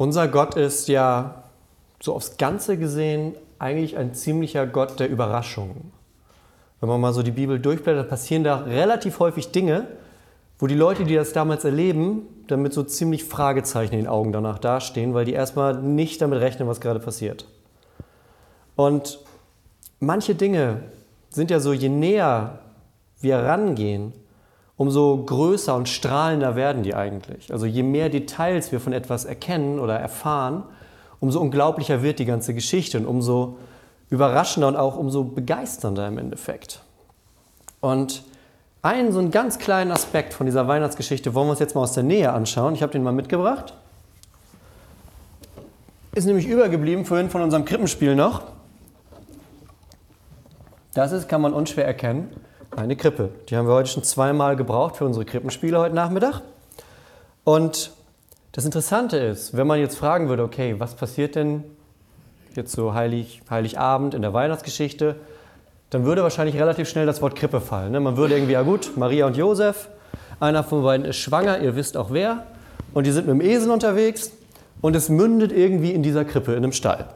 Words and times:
Unser 0.00 0.28
Gott 0.28 0.54
ist 0.56 0.88
ja 0.88 1.42
so 2.00 2.14
aufs 2.14 2.38
Ganze 2.38 2.78
gesehen 2.78 3.34
eigentlich 3.58 3.98
ein 3.98 4.14
ziemlicher 4.14 4.66
Gott 4.66 4.98
der 4.98 5.10
Überraschungen. 5.10 5.92
Wenn 6.80 6.88
man 6.88 7.02
mal 7.02 7.12
so 7.12 7.22
die 7.22 7.32
Bibel 7.32 7.58
durchblättert, 7.58 8.08
passieren 8.08 8.42
da 8.42 8.60
relativ 8.60 9.18
häufig 9.18 9.52
Dinge, 9.52 9.88
wo 10.58 10.66
die 10.66 10.74
Leute, 10.74 11.04
die 11.04 11.16
das 11.16 11.34
damals 11.34 11.66
erleben, 11.66 12.22
damit 12.46 12.72
so 12.72 12.82
ziemlich 12.82 13.24
Fragezeichen 13.24 13.92
in 13.92 14.00
den 14.00 14.08
Augen 14.08 14.32
danach 14.32 14.58
dastehen, 14.58 15.12
weil 15.12 15.26
die 15.26 15.34
erstmal 15.34 15.74
nicht 15.82 16.22
damit 16.22 16.40
rechnen, 16.40 16.66
was 16.66 16.80
gerade 16.80 17.00
passiert. 17.00 17.44
Und 18.76 19.20
manche 19.98 20.34
Dinge 20.34 20.80
sind 21.28 21.50
ja 21.50 21.60
so, 21.60 21.74
je 21.74 21.90
näher 21.90 22.60
wir 23.20 23.36
rangehen, 23.36 24.14
umso 24.80 25.24
größer 25.26 25.76
und 25.76 25.90
strahlender 25.90 26.56
werden 26.56 26.82
die 26.82 26.94
eigentlich. 26.94 27.52
Also 27.52 27.66
je 27.66 27.82
mehr 27.82 28.08
Details 28.08 28.72
wir 28.72 28.80
von 28.80 28.94
etwas 28.94 29.26
erkennen 29.26 29.78
oder 29.78 30.00
erfahren, 30.00 30.62
umso 31.20 31.38
unglaublicher 31.38 32.02
wird 32.02 32.18
die 32.18 32.24
ganze 32.24 32.54
Geschichte 32.54 32.96
und 32.96 33.04
umso 33.04 33.58
überraschender 34.08 34.68
und 34.68 34.76
auch 34.76 34.96
umso 34.96 35.24
begeisternder 35.24 36.08
im 36.08 36.16
Endeffekt. 36.16 36.80
Und 37.80 38.22
einen 38.80 39.12
so 39.12 39.18
einen 39.18 39.30
ganz 39.30 39.58
kleinen 39.58 39.92
Aspekt 39.92 40.32
von 40.32 40.46
dieser 40.46 40.66
Weihnachtsgeschichte 40.66 41.34
wollen 41.34 41.48
wir 41.48 41.50
uns 41.50 41.60
jetzt 41.60 41.74
mal 41.74 41.82
aus 41.82 41.92
der 41.92 42.04
Nähe 42.04 42.32
anschauen. 42.32 42.74
Ich 42.74 42.80
habe 42.80 42.90
den 42.90 43.02
mal 43.02 43.12
mitgebracht. 43.12 43.74
Ist 46.14 46.24
nämlich 46.24 46.46
übergeblieben 46.46 47.04
vorhin 47.04 47.28
von 47.28 47.42
unserem 47.42 47.66
Krippenspiel 47.66 48.14
noch. 48.14 48.44
Das 50.94 51.12
ist, 51.12 51.28
kann 51.28 51.42
man 51.42 51.52
unschwer 51.52 51.84
erkennen, 51.84 52.30
eine 52.76 52.96
Krippe. 52.96 53.30
Die 53.48 53.56
haben 53.56 53.66
wir 53.66 53.74
heute 53.74 53.88
schon 53.88 54.02
zweimal 54.04 54.56
gebraucht 54.56 54.96
für 54.96 55.04
unsere 55.04 55.24
Krippenspiele 55.24 55.78
heute 55.78 55.94
Nachmittag. 55.94 56.42
Und 57.44 57.92
das 58.52 58.64
Interessante 58.64 59.16
ist, 59.16 59.56
wenn 59.56 59.66
man 59.66 59.78
jetzt 59.78 59.96
fragen 59.96 60.28
würde, 60.28 60.42
okay, 60.42 60.76
was 60.78 60.94
passiert 60.94 61.34
denn 61.34 61.64
jetzt 62.54 62.72
so 62.72 62.94
Heilig, 62.94 63.42
Heiligabend 63.48 64.14
in 64.14 64.22
der 64.22 64.32
Weihnachtsgeschichte, 64.32 65.16
dann 65.90 66.04
würde 66.04 66.22
wahrscheinlich 66.22 66.56
relativ 66.56 66.88
schnell 66.88 67.06
das 67.06 67.20
Wort 67.22 67.36
Krippe 67.36 67.60
fallen. 67.60 67.92
Ne? 67.92 68.00
Man 68.00 68.16
würde 68.16 68.34
irgendwie, 68.34 68.52
ja 68.52 68.62
gut, 68.62 68.96
Maria 68.96 69.26
und 69.26 69.36
Josef, 69.36 69.88
einer 70.38 70.64
von 70.64 70.82
beiden 70.82 71.06
ist 71.06 71.16
schwanger, 71.16 71.60
ihr 71.60 71.76
wisst 71.76 71.96
auch 71.96 72.10
wer, 72.12 72.46
und 72.94 73.06
die 73.06 73.12
sind 73.12 73.26
mit 73.26 73.40
dem 73.40 73.40
Esel 73.40 73.70
unterwegs 73.70 74.32
und 74.80 74.96
es 74.96 75.08
mündet 75.08 75.52
irgendwie 75.52 75.92
in 75.92 76.02
dieser 76.02 76.24
Krippe, 76.24 76.52
in 76.52 76.58
einem 76.58 76.72
Stall. 76.72 77.06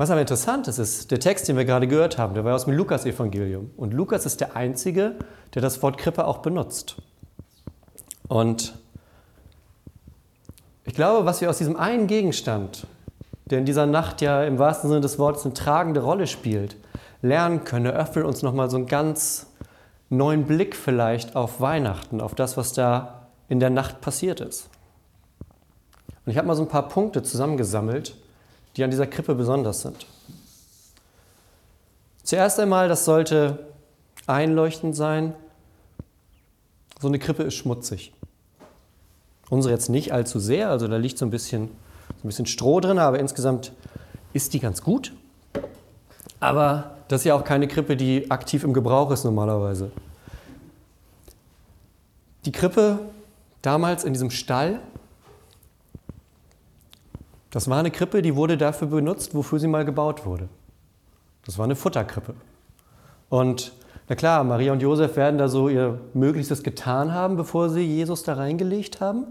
Was 0.00 0.10
aber 0.10 0.22
interessant 0.22 0.66
ist, 0.66 0.78
ist 0.78 1.10
der 1.10 1.20
Text, 1.20 1.46
den 1.46 1.58
wir 1.58 1.66
gerade 1.66 1.86
gehört 1.86 2.16
haben, 2.16 2.32
der 2.32 2.42
war 2.42 2.54
aus 2.54 2.64
dem 2.64 2.72
Lukas-Evangelium. 2.72 3.70
Und 3.76 3.92
Lukas 3.92 4.24
ist 4.24 4.40
der 4.40 4.56
Einzige, 4.56 5.16
der 5.52 5.60
das 5.60 5.82
Wort 5.82 5.98
Krippe 5.98 6.26
auch 6.26 6.38
benutzt. 6.38 6.96
Und 8.26 8.78
ich 10.86 10.94
glaube, 10.94 11.26
was 11.26 11.42
wir 11.42 11.50
aus 11.50 11.58
diesem 11.58 11.76
einen 11.76 12.06
Gegenstand, 12.06 12.86
der 13.44 13.58
in 13.58 13.66
dieser 13.66 13.84
Nacht 13.84 14.22
ja 14.22 14.42
im 14.44 14.58
wahrsten 14.58 14.88
Sinne 14.88 15.02
des 15.02 15.18
Wortes 15.18 15.44
eine 15.44 15.52
tragende 15.52 16.00
Rolle 16.00 16.26
spielt, 16.26 16.78
lernen 17.20 17.64
können, 17.64 17.84
eröffnet 17.84 18.24
uns 18.24 18.40
nochmal 18.40 18.70
so 18.70 18.78
einen 18.78 18.86
ganz 18.86 19.48
neuen 20.08 20.46
Blick 20.46 20.76
vielleicht 20.76 21.36
auf 21.36 21.60
Weihnachten, 21.60 22.22
auf 22.22 22.34
das, 22.34 22.56
was 22.56 22.72
da 22.72 23.28
in 23.50 23.60
der 23.60 23.68
Nacht 23.68 24.00
passiert 24.00 24.40
ist. 24.40 24.70
Und 26.24 26.32
ich 26.32 26.38
habe 26.38 26.48
mal 26.48 26.56
so 26.56 26.62
ein 26.62 26.70
paar 26.70 26.88
Punkte 26.88 27.22
zusammengesammelt, 27.22 28.16
die 28.76 28.84
an 28.84 28.90
dieser 28.90 29.06
Krippe 29.06 29.34
besonders 29.34 29.82
sind. 29.82 30.06
Zuerst 32.22 32.60
einmal, 32.60 32.88
das 32.88 33.04
sollte 33.04 33.66
einleuchtend 34.26 34.94
sein, 34.94 35.34
so 37.00 37.08
eine 37.08 37.18
Krippe 37.18 37.42
ist 37.44 37.54
schmutzig. 37.54 38.12
Unsere 39.48 39.74
jetzt 39.74 39.88
nicht 39.88 40.12
allzu 40.12 40.38
sehr, 40.38 40.68
also 40.68 40.86
da 40.86 40.96
liegt 40.96 41.18
so 41.18 41.24
ein 41.24 41.30
bisschen, 41.30 41.68
so 42.08 42.24
ein 42.24 42.28
bisschen 42.28 42.46
Stroh 42.46 42.80
drin, 42.80 42.98
aber 42.98 43.18
insgesamt 43.18 43.72
ist 44.32 44.52
die 44.52 44.60
ganz 44.60 44.82
gut. 44.82 45.12
Aber 46.38 46.96
das 47.08 47.22
ist 47.22 47.24
ja 47.24 47.34
auch 47.34 47.44
keine 47.44 47.66
Krippe, 47.66 47.96
die 47.96 48.30
aktiv 48.30 48.62
im 48.62 48.72
Gebrauch 48.72 49.10
ist 49.10 49.24
normalerweise. 49.24 49.90
Die 52.44 52.52
Krippe 52.52 53.00
damals 53.62 54.04
in 54.04 54.12
diesem 54.12 54.30
Stall, 54.30 54.80
das 57.50 57.68
war 57.68 57.78
eine 57.78 57.90
Krippe, 57.90 58.22
die 58.22 58.36
wurde 58.36 58.56
dafür 58.56 58.88
benutzt, 58.88 59.34
wofür 59.34 59.58
sie 59.58 59.66
mal 59.66 59.84
gebaut 59.84 60.24
wurde. 60.24 60.48
Das 61.44 61.58
war 61.58 61.64
eine 61.64 61.76
Futterkrippe. 61.76 62.34
Und 63.28 63.72
na 64.08 64.16
klar, 64.16 64.44
Maria 64.44 64.72
und 64.72 64.82
Josef 64.82 65.16
werden 65.16 65.38
da 65.38 65.48
so 65.48 65.68
ihr 65.68 66.00
Möglichstes 66.14 66.62
getan 66.62 67.12
haben, 67.12 67.36
bevor 67.36 67.70
sie 67.70 67.80
Jesus 67.80 68.22
da 68.22 68.34
reingelegt 68.34 69.00
haben. 69.00 69.28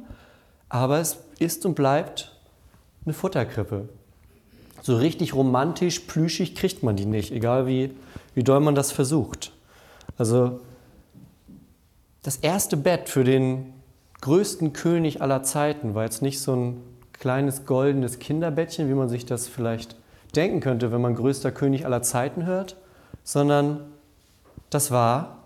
Aber 0.69 0.99
es 0.99 1.17
ist 1.39 1.65
und 1.65 1.75
bleibt 1.75 2.35
eine 3.05 3.13
Futterkrippe. 3.13 3.89
So 4.81 4.95
richtig 4.95 5.33
romantisch, 5.33 5.99
plüschig 6.01 6.55
kriegt 6.55 6.83
man 6.83 6.95
die 6.95 7.05
nicht, 7.05 7.31
egal 7.31 7.67
wie, 7.67 7.91
wie 8.33 8.43
doll 8.43 8.59
man 8.59 8.75
das 8.75 8.91
versucht. 8.91 9.51
Also 10.17 10.61
das 12.23 12.37
erste 12.37 12.77
Bett 12.77 13.09
für 13.09 13.23
den 13.23 13.73
größten 14.21 14.73
König 14.73 15.21
aller 15.21 15.43
Zeiten 15.43 15.95
war 15.95 16.03
jetzt 16.03 16.21
nicht 16.21 16.39
so 16.39 16.55
ein 16.55 16.83
kleines 17.19 17.65
goldenes 17.65 18.19
Kinderbettchen, 18.19 18.89
wie 18.89 18.93
man 18.93 19.09
sich 19.09 19.25
das 19.25 19.47
vielleicht 19.47 19.95
denken 20.35 20.61
könnte, 20.61 20.91
wenn 20.91 21.01
man 21.01 21.15
größter 21.15 21.51
König 21.51 21.85
aller 21.85 22.01
Zeiten 22.01 22.45
hört, 22.45 22.77
sondern 23.23 23.81
das 24.69 24.91
war 24.91 25.43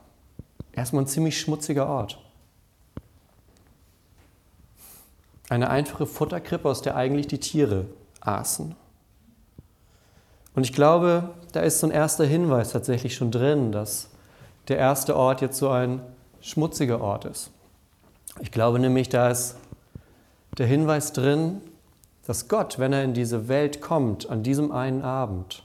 erstmal 0.72 1.04
ein 1.04 1.08
ziemlich 1.08 1.40
schmutziger 1.40 1.88
Ort. 1.88 2.20
Eine 5.50 5.70
einfache 5.70 6.06
Futterkrippe, 6.06 6.70
aus 6.70 6.82
der 6.82 6.96
eigentlich 6.96 7.28
die 7.28 7.40
Tiere 7.40 7.86
aßen. 8.22 8.76
Und 10.56 10.64
ich 10.64 10.74
glaube, 10.74 11.30
da 11.52 11.62
ist 11.62 11.80
so 11.80 11.88
ein 11.88 11.92
erster 11.92 12.26
Hinweis 12.26 12.72
tatsächlich 12.72 13.16
schon 13.16 13.32
drin, 13.32 13.72
dass 13.72 14.10
der 14.68 14.78
erste 14.78 15.16
Ort 15.16 15.42
jetzt 15.42 15.58
so 15.58 15.70
ein 15.70 16.02
schmutziger 16.42 17.02
Ort 17.02 17.26
ist. 17.26 17.52
Ich 18.40 18.52
glaube 18.52 18.80
nämlich, 18.80 19.10
da 19.10 19.30
ist 19.30 19.56
der 20.58 20.68
Hinweis 20.68 21.14
drin, 21.14 21.62
dass 22.26 22.48
Gott, 22.48 22.80
wenn 22.80 22.94
er 22.94 23.04
in 23.04 23.14
diese 23.14 23.48
Welt 23.48 23.82
kommt, 23.82 24.30
an 24.30 24.44
diesem 24.44 24.72
einen 24.72 25.02
Abend, 25.02 25.64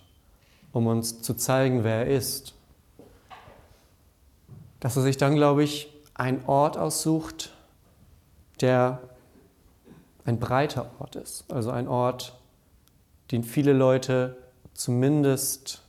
um 0.73 0.87
uns 0.87 1.23
zu 1.23 1.35
zeigen, 1.35 1.85
wer 1.85 2.07
er 2.07 2.17
ist, 2.17 2.55
dass 4.81 4.97
er 4.97 5.03
sich 5.03 5.17
dann, 5.17 5.35
glaube 5.35 5.63
ich, 5.63 5.93
einen 6.15 6.45
Ort 6.47 6.77
aussucht, 6.77 7.53
der 8.61 9.01
ein 10.25 10.39
breiter 10.39 10.91
Ort 10.99 11.17
ist. 11.17 11.51
Also 11.51 11.71
ein 11.71 11.89
Ort, 11.89 12.39
den 13.31 13.45
viele 13.45 13.73
Leute 13.73 14.37
zumindest 14.75 15.83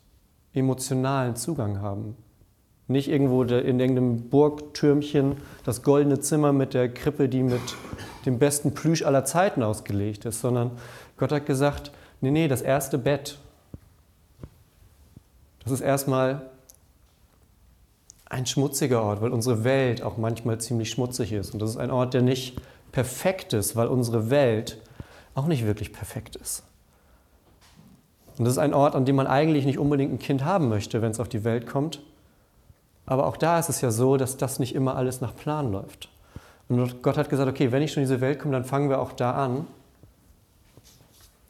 emotionalen 0.53 1.35
Zugang 1.35 1.81
haben. 1.81 2.15
Nicht 2.89 3.07
irgendwo 3.07 3.43
in 3.43 3.79
irgendeinem 3.79 4.29
Burgtürmchen 4.29 5.37
das 5.63 5.83
goldene 5.83 6.19
Zimmer 6.19 6.51
mit 6.51 6.73
der 6.73 6.89
Krippe, 6.89 7.29
die 7.29 7.43
mit 7.43 7.61
dem 8.25 8.39
besten 8.39 8.73
Plüsch 8.73 9.03
aller 9.03 9.23
Zeiten 9.23 9.63
ausgelegt 9.63 10.25
ist, 10.25 10.41
sondern 10.41 10.71
Gott 11.15 11.31
hat 11.31 11.45
gesagt, 11.45 11.91
nee, 12.19 12.31
nee, 12.31 12.47
das 12.47 12.61
erste 12.61 12.97
Bett, 12.97 13.37
das 15.63 15.71
ist 15.71 15.81
erstmal 15.81 16.49
ein 18.25 18.45
schmutziger 18.45 19.03
Ort, 19.03 19.21
weil 19.21 19.31
unsere 19.31 19.63
Welt 19.63 20.01
auch 20.01 20.17
manchmal 20.17 20.59
ziemlich 20.59 20.89
schmutzig 20.89 21.31
ist. 21.31 21.53
Und 21.53 21.61
das 21.61 21.69
ist 21.69 21.77
ein 21.77 21.91
Ort, 21.91 22.13
der 22.15 22.23
nicht 22.23 22.59
perfekt 22.91 23.53
ist, 23.53 23.75
weil 23.75 23.87
unsere 23.87 24.31
Welt 24.31 24.81
auch 25.35 25.45
nicht 25.45 25.65
wirklich 25.65 25.93
perfekt 25.93 26.35
ist. 26.35 26.63
Und 28.37 28.45
das 28.45 28.53
ist 28.53 28.59
ein 28.59 28.73
Ort, 28.73 28.95
an 28.95 29.05
dem 29.05 29.15
man 29.15 29.27
eigentlich 29.27 29.65
nicht 29.65 29.77
unbedingt 29.77 30.11
ein 30.11 30.19
Kind 30.19 30.43
haben 30.43 30.69
möchte, 30.69 31.01
wenn 31.01 31.11
es 31.11 31.19
auf 31.19 31.29
die 31.29 31.43
Welt 31.43 31.67
kommt. 31.67 32.01
Aber 33.09 33.25
auch 33.25 33.37
da 33.37 33.57
ist 33.57 33.69
es 33.69 33.81
ja 33.81 33.89
so, 33.89 34.17
dass 34.17 34.37
das 34.37 34.59
nicht 34.59 34.75
immer 34.75 34.95
alles 34.95 35.19
nach 35.19 35.35
Plan 35.35 35.71
läuft. 35.71 36.09
Und 36.67 37.01
Gott 37.01 37.17
hat 37.17 37.27
gesagt, 37.27 37.49
okay, 37.49 37.71
wenn 37.71 37.81
ich 37.81 37.91
schon 37.91 38.03
in 38.03 38.07
diese 38.07 38.21
Welt 38.21 38.37
komme, 38.37 38.53
dann 38.53 38.65
fangen 38.65 38.91
wir 38.91 39.01
auch 39.01 39.13
da 39.13 39.31
an, 39.31 39.65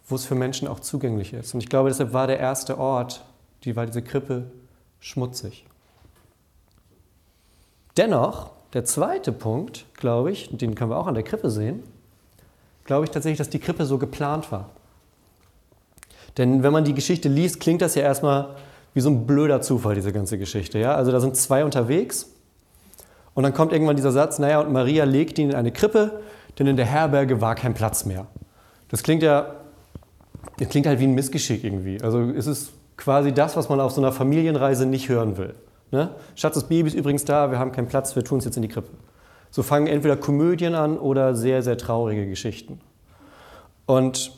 wo 0.07 0.15
es 0.15 0.25
für 0.25 0.35
Menschen 0.35 0.69
auch 0.69 0.79
zugänglich 0.79 1.33
ist. 1.33 1.53
Und 1.53 1.59
ich 1.59 1.67
glaube, 1.67 1.89
deshalb 1.89 2.13
war 2.13 2.27
der 2.27 2.39
erste 2.39 2.77
Ort, 2.77 3.25
die 3.65 3.75
war 3.75 3.85
diese 3.85 4.01
Krippe 4.01 4.45
schmutzig. 5.01 5.65
Dennoch, 7.97 8.51
der 8.71 8.85
zweite 8.85 9.33
Punkt, 9.33 9.85
glaube 9.95 10.31
ich, 10.31 10.55
den 10.57 10.75
können 10.75 10.91
wir 10.91 10.97
auch 10.97 11.07
an 11.07 11.15
der 11.15 11.23
Krippe 11.23 11.49
sehen, 11.49 11.83
glaube 12.85 13.03
ich 13.03 13.11
tatsächlich, 13.11 13.37
dass 13.37 13.49
die 13.49 13.59
Krippe 13.59 13.85
so 13.85 13.97
geplant 13.97 14.49
war. 14.53 14.69
Denn 16.37 16.63
wenn 16.63 16.71
man 16.71 16.85
die 16.85 16.93
Geschichte 16.93 17.27
liest, 17.27 17.59
klingt 17.59 17.81
das 17.81 17.95
ja 17.95 18.03
erstmal 18.03 18.55
wie 18.93 19.01
so 19.01 19.09
ein 19.09 19.25
blöder 19.25 19.61
Zufall, 19.61 19.95
diese 19.95 20.11
ganze 20.11 20.37
Geschichte. 20.37 20.79
Ja? 20.79 20.95
Also 20.95 21.11
da 21.11 21.19
sind 21.19 21.35
zwei 21.35 21.63
unterwegs 21.63 22.29
und 23.33 23.43
dann 23.43 23.53
kommt 23.53 23.71
irgendwann 23.71 23.95
dieser 23.95 24.11
Satz, 24.11 24.39
naja, 24.39 24.59
und 24.59 24.71
Maria 24.71 25.03
legt 25.03 25.39
ihn 25.39 25.49
in 25.49 25.55
eine 25.55 25.71
Krippe, 25.71 26.21
denn 26.57 26.67
in 26.67 26.75
der 26.75 26.85
Herberge 26.85 27.41
war 27.41 27.55
kein 27.55 27.73
Platz 27.73 28.05
mehr. 28.05 28.27
Das 28.89 29.03
klingt 29.03 29.23
ja, 29.23 29.55
das 30.57 30.69
klingt 30.69 30.87
halt 30.87 30.99
wie 30.99 31.05
ein 31.05 31.13
Missgeschick 31.13 31.63
irgendwie. 31.63 32.01
Also 32.01 32.21
es 32.31 32.47
ist 32.47 32.71
quasi 32.97 33.31
das, 33.31 33.55
was 33.55 33.69
man 33.69 33.79
auf 33.79 33.91
so 33.91 34.01
einer 34.01 34.11
Familienreise 34.11 34.85
nicht 34.85 35.07
hören 35.09 35.37
will. 35.37 35.53
Ne? 35.91 36.09
Schatz, 36.35 36.55
das 36.55 36.67
Baby 36.67 36.89
ist 36.89 36.95
übrigens 36.95 37.23
da, 37.25 37.51
wir 37.51 37.59
haben 37.59 37.71
keinen 37.71 37.87
Platz, 37.87 38.15
wir 38.15 38.23
tun 38.23 38.39
es 38.39 38.45
jetzt 38.45 38.57
in 38.57 38.63
die 38.63 38.67
Krippe. 38.67 38.89
So 39.51 39.63
fangen 39.63 39.87
entweder 39.87 40.17
Komödien 40.17 40.75
an 40.75 40.97
oder 40.97 41.35
sehr, 41.35 41.63
sehr 41.63 41.77
traurige 41.77 42.27
Geschichten. 42.27 42.79
Und 43.85 44.31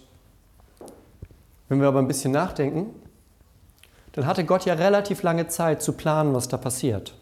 wenn 1.68 1.81
wir 1.81 1.88
aber 1.88 2.00
ein 2.00 2.07
bisschen 2.07 2.31
nachdenken, 2.31 2.94
dann 4.13 4.25
hatte 4.25 4.43
Gott 4.43 4.65
ja 4.65 4.73
relativ 4.73 5.23
lange 5.23 5.47
Zeit 5.47 5.81
zu 5.81 5.93
planen, 5.93 6.33
was 6.33 6.47
da 6.47 6.57
passiert. 6.57 7.13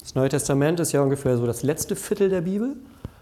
Das 0.00 0.14
Neue 0.14 0.28
Testament 0.28 0.80
ist 0.80 0.92
ja 0.92 1.00
ungefähr 1.00 1.36
so 1.36 1.46
das 1.46 1.62
letzte 1.62 1.94
Viertel 1.94 2.28
der 2.28 2.40
Bibel. 2.40 2.76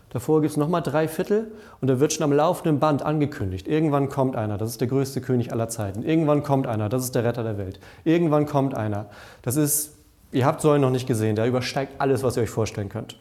Davor 0.09 0.41
gibt 0.41 0.51
es 0.51 0.57
nochmal 0.57 0.83
drei 0.83 1.07
Viertel 1.07 1.53
und 1.81 1.89
da 1.89 2.01
wird 2.01 2.13
schon 2.13 2.25
am 2.25 2.33
laufenden 2.33 2.81
Band 2.81 3.03
angekündigt. 3.03 3.69
Irgendwann 3.69 4.09
kommt 4.09 4.35
einer, 4.35 4.59
das 4.59 4.71
ist 4.71 4.81
der 4.81 4.89
größte 4.89 5.21
König 5.21 5.53
aller 5.53 5.69
Zeiten. 5.69 6.03
Irgendwann 6.03 6.43
kommt 6.43 6.67
einer, 6.67 6.89
das 6.89 7.05
ist 7.05 7.15
der 7.15 7.23
Retter 7.23 7.45
der 7.45 7.59
Welt. 7.59 7.79
Irgendwann 8.05 8.47
kommt 8.47 8.75
einer. 8.75 9.07
Das 9.43 9.55
ist, 9.55 9.93
ihr 10.33 10.47
habt 10.47 10.65
einen 10.65 10.81
noch 10.81 10.91
nicht 10.91 11.07
gesehen, 11.07 11.37
der 11.37 11.47
übersteigt 11.47 12.01
alles, 12.01 12.25
was 12.25 12.37
ihr 12.37 12.43
euch 12.43 12.51
vorstellen 12.51 12.89
könnt. 12.89 13.17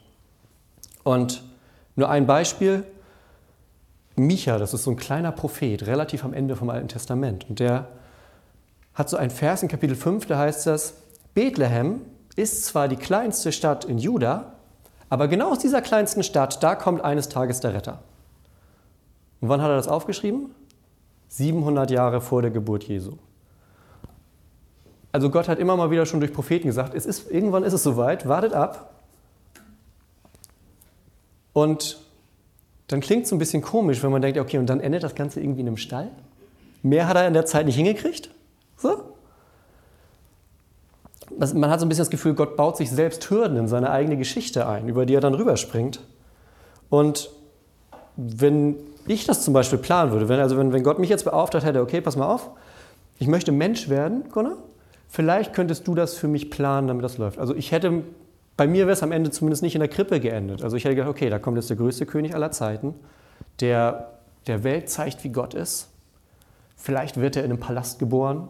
Und 1.03 1.43
nur 1.95 2.09
ein 2.09 2.25
Beispiel. 2.25 2.83
Micha, 4.15 4.57
das 4.57 4.73
ist 4.73 4.83
so 4.83 4.91
ein 4.91 4.97
kleiner 4.97 5.31
Prophet, 5.31 5.85
relativ 5.85 6.25
am 6.25 6.33
Ende 6.33 6.55
vom 6.55 6.69
Alten 6.69 6.87
Testament. 6.87 7.45
Und 7.49 7.59
der 7.59 7.87
hat 8.99 9.09
so 9.09 9.15
ein 9.15 9.29
Vers 9.29 9.63
in 9.63 9.69
Kapitel 9.69 9.95
5, 9.95 10.25
da 10.25 10.37
heißt 10.37 10.67
das, 10.67 10.93
Bethlehem 11.33 12.01
ist 12.35 12.65
zwar 12.65 12.89
die 12.89 12.97
kleinste 12.97 13.53
Stadt 13.53 13.85
in 13.85 13.97
Juda, 13.97 14.53
aber 15.07 15.29
genau 15.29 15.51
aus 15.51 15.59
dieser 15.59 15.81
kleinsten 15.81 16.21
Stadt, 16.21 16.61
da 16.61 16.75
kommt 16.75 17.01
eines 17.01 17.29
Tages 17.29 17.61
der 17.61 17.73
Retter. 17.73 17.99
Und 19.39 19.47
wann 19.47 19.61
hat 19.61 19.69
er 19.69 19.77
das 19.77 19.87
aufgeschrieben? 19.87 20.53
700 21.29 21.89
Jahre 21.91 22.19
vor 22.19 22.41
der 22.41 22.51
Geburt 22.51 22.83
Jesu. 22.83 23.13
Also 25.13 25.29
Gott 25.29 25.47
hat 25.47 25.59
immer 25.59 25.77
mal 25.77 25.91
wieder 25.91 26.05
schon 26.05 26.19
durch 26.19 26.33
Propheten 26.33 26.67
gesagt, 26.67 26.93
es 26.93 27.05
ist, 27.05 27.31
irgendwann 27.31 27.63
ist 27.63 27.73
es 27.73 27.83
soweit, 27.83 28.27
wartet 28.27 28.53
ab. 28.53 28.93
Und 31.53 31.99
dann 32.87 32.99
klingt 32.99 33.25
es 33.25 33.31
ein 33.31 33.39
bisschen 33.39 33.61
komisch, 33.61 34.03
wenn 34.03 34.11
man 34.11 34.21
denkt, 34.21 34.37
okay, 34.37 34.57
und 34.57 34.67
dann 34.67 34.81
endet 34.81 35.03
das 35.03 35.15
Ganze 35.15 35.39
irgendwie 35.39 35.61
in 35.61 35.67
einem 35.67 35.77
Stall? 35.77 36.11
Mehr 36.83 37.07
hat 37.07 37.15
er 37.15 37.27
in 37.27 37.33
der 37.33 37.45
Zeit 37.45 37.65
nicht 37.65 37.77
hingekriegt? 37.77 38.29
So? 38.81 39.15
man 41.53 41.69
hat 41.69 41.79
so 41.79 41.85
ein 41.85 41.89
bisschen 41.89 42.01
das 42.01 42.09
Gefühl, 42.09 42.33
Gott 42.33 42.57
baut 42.57 42.77
sich 42.77 42.89
selbst 42.89 43.29
Hürden 43.29 43.57
in 43.57 43.67
seine 43.67 43.91
eigene 43.91 44.17
Geschichte 44.17 44.67
ein, 44.67 44.89
über 44.89 45.05
die 45.05 45.13
er 45.13 45.21
dann 45.21 45.35
rüberspringt. 45.35 46.01
Und 46.89 47.29
wenn 48.17 48.75
ich 49.07 49.25
das 49.25 49.43
zum 49.43 49.53
Beispiel 49.53 49.79
planen 49.79 50.11
würde, 50.11 50.27
wenn, 50.27 50.39
also 50.39 50.57
wenn, 50.57 50.73
wenn 50.73 50.83
Gott 50.83 50.99
mich 50.99 51.09
jetzt 51.09 51.23
beauftragt 51.23 51.65
hätte, 51.65 51.81
okay, 51.81 52.01
pass 52.01 52.15
mal 52.15 52.25
auf, 52.25 52.49
ich 53.19 53.27
möchte 53.27 53.51
Mensch 53.51 53.89
werden, 53.89 54.23
Gunnar, 54.31 54.57
vielleicht 55.07 55.53
könntest 55.53 55.87
du 55.87 55.95
das 55.95 56.15
für 56.15 56.27
mich 56.27 56.49
planen, 56.49 56.87
damit 56.87 57.03
das 57.03 57.17
läuft. 57.17 57.37
Also 57.37 57.55
ich 57.55 57.71
hätte, 57.71 58.03
bei 58.57 58.67
mir 58.67 58.85
wäre 58.85 58.93
es 58.93 59.03
am 59.03 59.11
Ende 59.11 59.29
zumindest 59.29 59.61
nicht 59.63 59.75
in 59.75 59.79
der 59.79 59.89
Krippe 59.89 60.19
geendet. 60.19 60.63
Also 60.63 60.77
ich 60.77 60.83
hätte 60.83 60.95
gedacht, 60.95 61.11
okay, 61.11 61.29
da 61.29 61.39
kommt 61.39 61.57
jetzt 61.57 61.69
der 61.69 61.77
größte 61.77 62.05
König 62.05 62.33
aller 62.33 62.51
Zeiten, 62.51 62.95
der 63.61 64.11
der 64.47 64.63
Welt 64.63 64.89
zeigt, 64.89 65.23
wie 65.23 65.29
Gott 65.29 65.53
ist. 65.53 65.89
Vielleicht 66.75 67.17
wird 67.17 67.35
er 67.35 67.43
in 67.43 67.51
einem 67.51 67.59
Palast 67.59 67.99
geboren, 67.99 68.49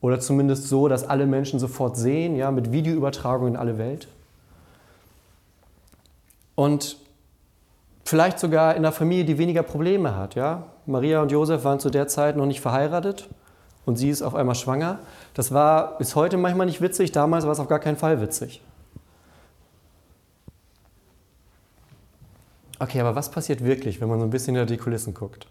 oder 0.00 0.20
zumindest 0.20 0.68
so, 0.68 0.88
dass 0.88 1.08
alle 1.08 1.26
Menschen 1.26 1.58
sofort 1.58 1.96
sehen, 1.96 2.36
ja, 2.36 2.50
mit 2.50 2.72
Videoübertragung 2.72 3.48
in 3.48 3.56
alle 3.56 3.78
Welt. 3.78 4.08
Und 6.54 6.96
vielleicht 8.04 8.38
sogar 8.38 8.72
in 8.72 8.78
einer 8.78 8.92
Familie, 8.92 9.24
die 9.24 9.38
weniger 9.38 9.62
Probleme 9.62 10.16
hat. 10.16 10.34
Ja? 10.34 10.64
Maria 10.86 11.20
und 11.20 11.30
Josef 11.30 11.64
waren 11.64 11.80
zu 11.80 11.90
der 11.90 12.08
Zeit 12.08 12.36
noch 12.36 12.46
nicht 12.46 12.60
verheiratet 12.60 13.28
und 13.86 13.96
sie 13.96 14.08
ist 14.08 14.22
auf 14.22 14.34
einmal 14.34 14.54
schwanger. 14.54 15.00
Das 15.34 15.52
war 15.52 15.98
bis 15.98 16.14
heute 16.14 16.36
manchmal 16.36 16.66
nicht 16.66 16.80
witzig, 16.80 17.12
damals 17.12 17.44
war 17.44 17.52
es 17.52 17.60
auf 17.60 17.68
gar 17.68 17.78
keinen 17.78 17.96
Fall 17.96 18.20
witzig. 18.20 18.62
Okay, 22.78 23.00
aber 23.00 23.14
was 23.14 23.30
passiert 23.30 23.64
wirklich, 23.64 24.00
wenn 24.00 24.08
man 24.08 24.20
so 24.20 24.26
ein 24.26 24.30
bisschen 24.30 24.54
hinter 24.54 24.72
die 24.72 24.78
Kulissen 24.78 25.12
guckt? 25.12 25.46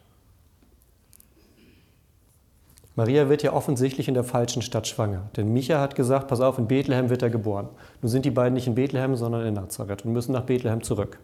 Maria 2.97 3.29
wird 3.29 3.44
ja 3.44 3.53
offensichtlich 3.53 4.07
in 4.07 4.15
der 4.15 4.23
falschen 4.23 4.63
Stadt 4.63 4.88
schwanger. 4.88 5.29
Denn 5.38 5.53
Micha 5.53 5.79
hat 5.79 5.94
gesagt, 5.94 6.27
pass 6.27 6.41
auf, 6.41 6.57
in 6.57 6.67
Bethlehem 6.67 7.11
wird 7.11 7.21
er 7.21 7.29
geboren. 7.29 7.69
Nun 8.01 8.09
sind 8.09 8.25
die 8.25 8.31
beiden 8.31 8.55
nicht 8.55 8.65
in 8.65 8.73
Bethlehem, 8.73 9.15
sondern 9.15 9.45
in 9.45 9.53
Nazareth 9.53 10.03
und 10.03 10.13
müssen 10.13 10.31
nach 10.31 10.45
Bethlehem 10.45 10.81
zurück. 10.81 11.19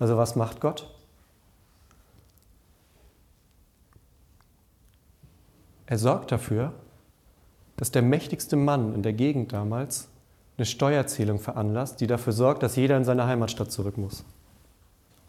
Also 0.00 0.16
was 0.16 0.34
macht 0.34 0.60
Gott? 0.60 0.90
Er 5.86 5.98
sorgt 5.98 6.32
dafür, 6.32 6.72
dass 7.76 7.92
der 7.92 8.02
mächtigste 8.02 8.56
Mann 8.56 8.92
in 8.92 9.04
der 9.04 9.12
Gegend 9.12 9.52
damals 9.52 10.08
eine 10.56 10.66
Steuerzählung 10.66 11.38
veranlasst, 11.38 12.00
die 12.00 12.08
dafür 12.08 12.32
sorgt, 12.32 12.64
dass 12.64 12.74
jeder 12.74 12.96
in 12.96 13.04
seine 13.04 13.24
Heimatstadt 13.24 13.70
zurück 13.70 13.98
muss. 13.98 14.24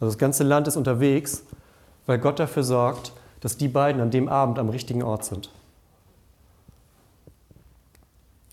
Also 0.00 0.10
das 0.12 0.18
ganze 0.18 0.42
Land 0.42 0.66
ist 0.66 0.76
unterwegs, 0.76 1.44
weil 2.06 2.18
Gott 2.18 2.40
dafür 2.40 2.64
sorgt, 2.64 3.12
dass 3.38 3.56
die 3.56 3.68
beiden 3.68 4.02
an 4.02 4.10
dem 4.10 4.28
Abend 4.28 4.58
am 4.58 4.68
richtigen 4.68 5.04
Ort 5.04 5.24
sind. 5.24 5.48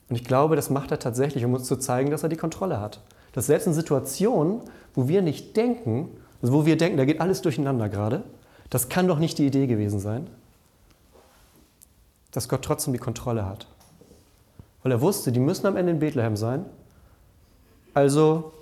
Und 0.09 0.15
ich 0.15 0.23
glaube, 0.23 0.55
das 0.55 0.69
macht 0.69 0.91
er 0.91 0.99
tatsächlich, 0.99 1.43
um 1.43 1.53
uns 1.53 1.65
zu 1.65 1.75
zeigen, 1.77 2.11
dass 2.11 2.23
er 2.23 2.29
die 2.29 2.37
Kontrolle 2.37 2.79
hat. 2.79 3.01
Dass 3.33 3.47
selbst 3.47 3.67
in 3.67 3.73
Situationen, 3.73 4.61
wo 4.93 5.07
wir 5.07 5.21
nicht 5.21 5.57
denken, 5.57 6.09
also 6.41 6.53
wo 6.53 6.65
wir 6.65 6.77
denken, 6.77 6.97
da 6.97 7.05
geht 7.05 7.19
alles 7.19 7.41
durcheinander 7.41 7.89
gerade, 7.89 8.23
das 8.69 8.89
kann 8.89 9.07
doch 9.07 9.19
nicht 9.19 9.37
die 9.37 9.47
Idee 9.47 9.67
gewesen 9.67 9.99
sein, 9.99 10.29
dass 12.31 12.49
Gott 12.49 12.63
trotzdem 12.63 12.93
die 12.93 12.99
Kontrolle 12.99 13.45
hat. 13.45 13.67
Weil 14.83 14.91
er 14.91 15.01
wusste, 15.01 15.31
die 15.31 15.39
müssen 15.39 15.67
am 15.67 15.75
Ende 15.75 15.91
in 15.91 15.99
Bethlehem 15.99 16.37
sein. 16.37 16.65
Also 17.93 18.53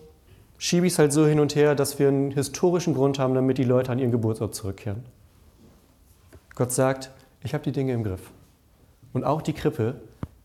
schiebe 0.57 0.87
ich 0.87 0.93
es 0.93 0.99
halt 0.99 1.11
so 1.11 1.25
hin 1.25 1.39
und 1.39 1.55
her, 1.55 1.75
dass 1.75 1.99
wir 1.99 2.07
einen 2.07 2.31
historischen 2.31 2.93
Grund 2.93 3.19
haben, 3.19 3.33
damit 3.33 3.57
die 3.57 3.63
Leute 3.63 3.91
an 3.91 3.99
ihren 3.99 4.11
Geburtsort 4.11 4.55
zurückkehren. 4.55 5.03
Gott 6.55 6.71
sagt, 6.71 7.11
ich 7.43 7.53
habe 7.53 7.63
die 7.63 7.71
Dinge 7.71 7.93
im 7.93 8.03
Griff. 8.03 8.31
Und 9.13 9.23
auch 9.23 9.41
die 9.41 9.53
Krippe 9.53 9.95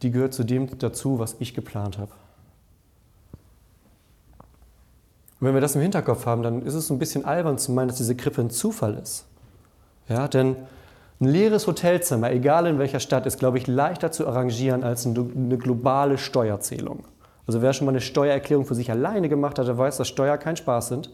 die 0.03 0.11
gehört 0.11 0.35
zu 0.35 0.45
dem 0.45 0.79
dazu, 0.79 1.19
was 1.19 1.37
ich 1.39 1.55
geplant 1.55 1.99
habe. 1.99 2.13
Und 5.41 5.47
wenn 5.47 5.55
wir 5.55 5.61
das 5.61 5.75
im 5.75 5.81
Hinterkopf 5.81 6.27
haben, 6.27 6.43
dann 6.43 6.63
ist 6.63 6.75
es 6.75 6.91
ein 6.91 6.99
bisschen 6.99 7.25
albern 7.25 7.59
zu 7.59 7.73
meinen, 7.73 7.89
dass 7.89 7.97
diese 7.97 8.15
Krippe 8.15 8.43
ein 8.43 8.51
Zufall 8.51 8.95
ist. 8.95 9.27
Ja, 10.09 10.29
denn 10.29 10.57
ein 11.21 11.29
leeres 11.29 11.67
Hotelzimmer, 11.67 12.31
egal 12.31 12.67
in 12.67 12.79
welcher 12.79 13.01
Stadt, 13.01 13.27
ist, 13.27 13.39
glaube 13.39 13.59
ich, 13.59 13.67
leichter 13.67 14.11
zu 14.11 14.27
arrangieren 14.27 14.85
als 14.85 15.07
eine 15.07 15.59
globale 15.59 16.19
Steuerzählung. 16.19 17.05
Also 17.47 17.63
wer 17.63 17.73
schon 17.73 17.87
mal 17.87 17.93
eine 17.93 18.01
Steuererklärung 18.01 18.65
für 18.65 18.75
sich 18.75 18.91
alleine 18.91 19.29
gemacht 19.29 19.59
hat, 19.59 19.67
der 19.67 19.77
weiß, 19.77 19.97
dass 19.97 20.09
Steuer 20.09 20.39
kein 20.39 20.57
Spaß 20.57 20.89
sind. 20.89 21.11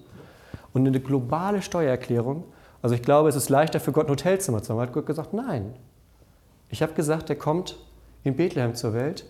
Und 0.72 0.86
eine 0.86 1.00
globale 1.00 1.62
Steuererklärung, 1.62 2.44
also 2.82 2.94
ich 2.94 3.02
glaube, 3.02 3.28
es 3.28 3.36
ist 3.36 3.48
leichter 3.48 3.80
für 3.80 3.92
Gott 3.92 4.06
ein 4.06 4.10
Hotelzimmer 4.10 4.62
zu 4.62 4.72
haben. 4.72 4.80
Hat 4.80 4.92
Gott 4.92 5.06
gesagt, 5.06 5.32
nein. 5.32 5.74
Ich 6.68 6.82
habe 6.82 6.92
gesagt, 6.92 7.28
der 7.28 7.36
kommt 7.36 7.76
in 8.26 8.36
Bethlehem 8.36 8.74
zur 8.74 8.92
Welt. 8.92 9.24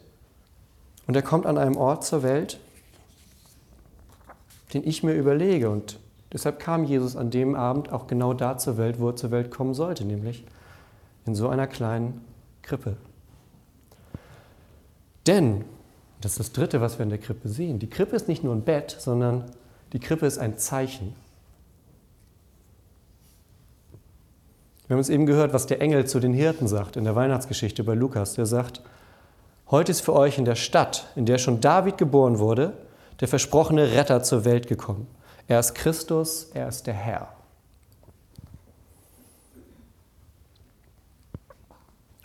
Und 1.07 1.15
er 1.15 1.23
kommt 1.23 1.47
an 1.47 1.59
einem 1.59 1.77
Ort 1.77 2.05
zur 2.05 2.23
Welt, 2.23 2.59
den 4.75 4.87
ich 4.87 5.03
mir 5.03 5.15
überlege. 5.15 5.71
Und 5.71 6.01
deshalb 6.33 6.59
kam 6.59 6.85
Jesus 6.85 7.15
an 7.15 7.31
dem 7.31 7.55
Abend 7.55 7.93
auch 7.93 8.07
genau 8.07 8.35
da 8.35 8.59
zur 8.59 8.79
Welt, 8.79 8.99
wo 8.99 9.11
er 9.11 9.17
zur 9.17 9.31
Welt 9.31 9.51
kommen 9.51 9.75
sollte, 9.75 10.05
nämlich 10.05 10.45
in 11.27 11.35
so 11.35 11.49
einer 11.49 11.67
kleinen 11.67 12.25
Krippe. 12.63 12.97
Denn, 15.27 15.65
das 16.21 16.33
ist 16.33 16.41
das 16.41 16.53
Dritte, 16.53 16.81
was 16.81 16.99
wir 16.99 17.05
in 17.05 17.11
der 17.11 17.19
Krippe 17.19 17.49
sehen, 17.49 17.79
die 17.79 17.91
Krippe 17.91 18.17
ist 18.17 18.29
nicht 18.29 18.43
nur 18.43 18.55
ein 18.55 18.63
Bett, 18.63 18.97
sondern 18.99 19.45
die 19.93 20.01
Krippe 20.01 20.27
ist 20.27 20.39
ein 20.39 20.57
Zeichen. 20.59 21.15
Wir 24.87 24.95
haben 24.95 25.01
es 25.01 25.09
eben 25.09 25.27
gehört, 25.27 25.53
was 25.53 25.67
der 25.67 25.81
Engel 25.81 26.07
zu 26.07 26.21
den 26.21 26.33
Hirten 26.33 26.69
sagt 26.69 26.97
in 26.97 27.05
der 27.05 27.17
Weihnachtsgeschichte 27.17 27.83
bei 27.83 27.95
Lukas. 27.95 28.35
Der 28.35 28.47
sagt, 28.47 28.83
heute 29.71 29.91
ist 29.91 30.01
für 30.01 30.13
euch 30.13 30.39
in 30.39 30.45
der 30.45 30.55
Stadt, 30.55 31.09
in 31.17 31.27
der 31.27 31.39
schon 31.39 31.61
David 31.61 31.99
geboren 31.99 32.39
wurde, 32.39 32.73
der 33.21 33.27
versprochene 33.27 33.93
Retter 33.93 34.23
zur 34.23 34.45
Welt 34.45 34.69
gekommen. 34.69 35.09
Er 35.49 35.59
ist 35.59 35.75
Christus, 35.75 36.51
er 36.55 36.69
ist 36.69 36.87
der 36.87 36.95
Herr. 36.95 37.29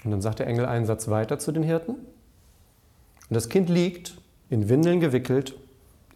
Und 0.03 0.11
dann 0.11 0.21
sagt 0.21 0.39
der 0.39 0.47
Engel 0.47 0.65
einen 0.65 0.85
Satz 0.85 1.07
weiter 1.07 1.39
zu 1.39 1.51
den 1.51 1.63
Hirten. 1.63 1.91
Und 1.93 3.35
das 3.35 3.49
Kind 3.49 3.69
liegt 3.69 4.17
in 4.49 4.69
Windeln 4.69 4.99
gewickelt 4.99 5.55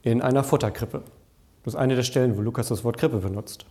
in 0.03 0.21
einer 0.21 0.43
Futterkrippe. 0.43 1.03
Das 1.63 1.73
ist 1.73 1.79
eine 1.79 1.95
der 1.95 2.03
Stellen, 2.03 2.37
wo 2.37 2.41
Lukas 2.41 2.67
das 2.67 2.83
Wort 2.83 2.97
Krippe 2.97 3.17
benutzt. 3.17 3.65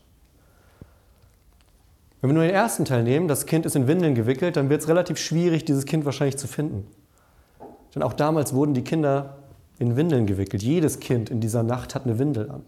Wenn 2.25 2.31
wir 2.31 2.35
nur 2.37 2.45
den 2.45 2.55
ersten 2.55 2.87
Teil 2.87 3.03
nehmen, 3.03 3.29
das 3.29 3.45
Kind 3.45 3.67
ist 3.67 3.77
in 3.77 3.87
Windeln 3.87 4.15
gewickelt, 4.15 4.57
dann 4.57 4.71
wird 4.71 4.81
es 4.81 4.89
relativ 4.89 5.19
schwierig, 5.19 5.67
dieses 5.67 5.85
Kind 5.85 6.07
wahrscheinlich 6.07 6.39
zu 6.39 6.49
finden. 6.49 6.87
Denn 7.95 8.03
auch 8.03 8.15
damals 8.15 8.55
wurden 8.55 8.73
die 8.73 8.81
Kinder 8.81 9.37
in 9.79 9.95
Windeln 9.95 10.25
gewickelt. 10.25 10.63
Jedes 10.63 11.01
Kind 11.01 11.29
in 11.29 11.43
dieser 11.43 11.63
Nacht 11.63 11.95
hat 11.95 12.07
eine 12.07 12.19
Windel 12.19 12.51
an. 12.51 12.63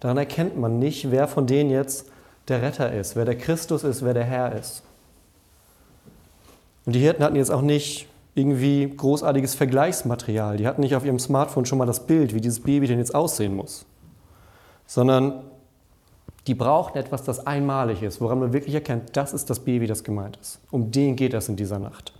Daran 0.00 0.16
erkennt 0.16 0.56
man 0.56 0.78
nicht, 0.78 1.10
wer 1.10 1.28
von 1.28 1.46
denen 1.46 1.68
jetzt 1.68 2.10
der 2.48 2.62
Retter 2.62 2.90
ist, 2.90 3.14
wer 3.14 3.26
der 3.26 3.36
Christus 3.36 3.84
ist, 3.84 4.02
wer 4.06 4.14
der 4.14 4.24
Herr 4.24 4.58
ist. 4.58 4.82
Und 6.86 6.94
die 6.94 7.00
Hirten 7.00 7.22
hatten 7.22 7.36
jetzt 7.36 7.50
auch 7.50 7.60
nicht 7.60 8.08
irgendwie 8.34 8.88
großartiges 8.88 9.54
Vergleichsmaterial. 9.54 10.56
Die 10.56 10.66
hatten 10.66 10.80
nicht 10.80 10.96
auf 10.96 11.04
ihrem 11.04 11.18
Smartphone 11.18 11.66
schon 11.66 11.76
mal 11.76 11.84
das 11.84 12.06
Bild, 12.06 12.34
wie 12.34 12.40
dieses 12.40 12.60
Baby 12.60 12.86
denn 12.86 13.00
jetzt 13.00 13.14
aussehen 13.14 13.54
muss. 13.54 13.84
sondern 14.86 15.42
die 16.48 16.54
brauchen 16.54 16.96
etwas, 16.96 17.22
das 17.24 17.46
einmalig 17.46 18.02
ist, 18.02 18.22
woran 18.22 18.40
man 18.40 18.54
wirklich 18.54 18.74
erkennt, 18.74 19.16
das 19.16 19.34
ist 19.34 19.50
das 19.50 19.60
Baby, 19.60 19.86
das 19.86 20.02
gemeint 20.02 20.38
ist. 20.38 20.60
Um 20.70 20.90
den 20.90 21.14
geht 21.14 21.34
es 21.34 21.48
in 21.50 21.56
dieser 21.56 21.78
Nacht. 21.78 22.14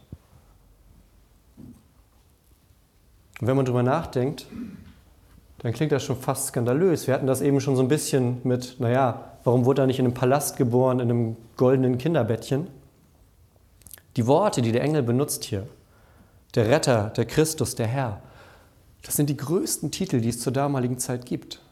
Und 3.40 3.47
wenn 3.47 3.56
man 3.56 3.64
darüber 3.64 3.82
nachdenkt, 3.82 4.47
dann 5.58 5.73
klingt 5.73 5.92
das 5.92 6.04
schon 6.04 6.16
fast 6.16 6.49
skandalös. 6.49 7.06
Wir 7.06 7.14
hatten 7.14 7.26
das 7.26 7.40
eben 7.40 7.61
schon 7.61 7.75
so 7.75 7.82
ein 7.82 7.88
bisschen 7.88 8.40
mit, 8.44 8.76
naja, 8.78 9.32
warum 9.44 9.64
wurde 9.64 9.82
er 9.82 9.87
nicht 9.87 9.99
in 9.99 10.04
einem 10.04 10.14
Palast 10.14 10.58
geboren, 10.58 11.00
in 11.00 11.11
einem 11.11 11.37
goldenen 11.56 11.97
Kinderbettchen? 11.97 12.68
Die 14.16 14.26
Worte, 14.26 14.61
die 14.61 14.73
der 14.73 14.82
Engel 14.82 15.02
benutzt 15.02 15.44
hier, 15.44 15.66
der 16.54 16.68
Retter, 16.68 17.11
der 17.16 17.25
Christus, 17.25 17.76
der 17.76 17.87
Herr, 17.87 18.20
das 19.02 19.16
sind 19.16 19.30
die 19.30 19.37
größten 19.38 19.90
Titel, 19.90 20.20
die 20.20 20.28
es 20.28 20.40
zur 20.40 20.52
damaligen 20.52 20.99
Zeit 20.99 21.25
gibt. 21.25 21.62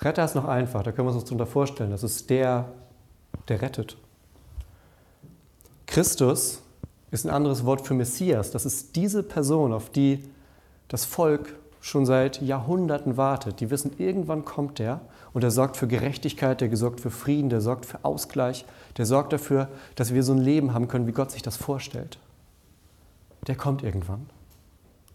Retter 0.00 0.24
ist 0.24 0.34
noch 0.34 0.44
einfach, 0.44 0.82
da 0.82 0.92
können 0.92 1.08
wir 1.08 1.14
uns 1.14 1.24
darunter 1.24 1.46
vorstellen. 1.46 1.90
Das 1.90 2.02
ist 2.02 2.28
der, 2.30 2.66
der 3.48 3.62
rettet. 3.62 3.96
Christus 5.86 6.62
ist 7.10 7.24
ein 7.24 7.30
anderes 7.30 7.64
Wort 7.64 7.86
für 7.86 7.94
Messias. 7.94 8.50
Das 8.50 8.66
ist 8.66 8.96
diese 8.96 9.22
Person, 9.22 9.72
auf 9.72 9.90
die 9.90 10.24
das 10.88 11.04
Volk 11.04 11.54
schon 11.80 12.04
seit 12.04 12.42
Jahrhunderten 12.42 13.16
wartet. 13.16 13.60
Die 13.60 13.70
wissen, 13.70 13.92
irgendwann 13.98 14.44
kommt 14.44 14.78
der 14.78 15.00
und 15.32 15.42
der 15.42 15.50
sorgt 15.50 15.76
für 15.76 15.86
Gerechtigkeit, 15.86 16.60
der 16.60 16.76
sorgt 16.76 17.00
für 17.00 17.10
Frieden, 17.10 17.48
der 17.48 17.60
sorgt 17.60 17.86
für 17.86 18.04
Ausgleich, 18.04 18.66
der 18.96 19.06
sorgt 19.06 19.32
dafür, 19.32 19.68
dass 19.94 20.12
wir 20.12 20.22
so 20.22 20.32
ein 20.32 20.38
Leben 20.38 20.74
haben 20.74 20.88
können, 20.88 21.06
wie 21.06 21.12
Gott 21.12 21.30
sich 21.30 21.42
das 21.42 21.56
vorstellt. 21.56 22.18
Der 23.46 23.54
kommt 23.54 23.82
irgendwann. 23.82 24.28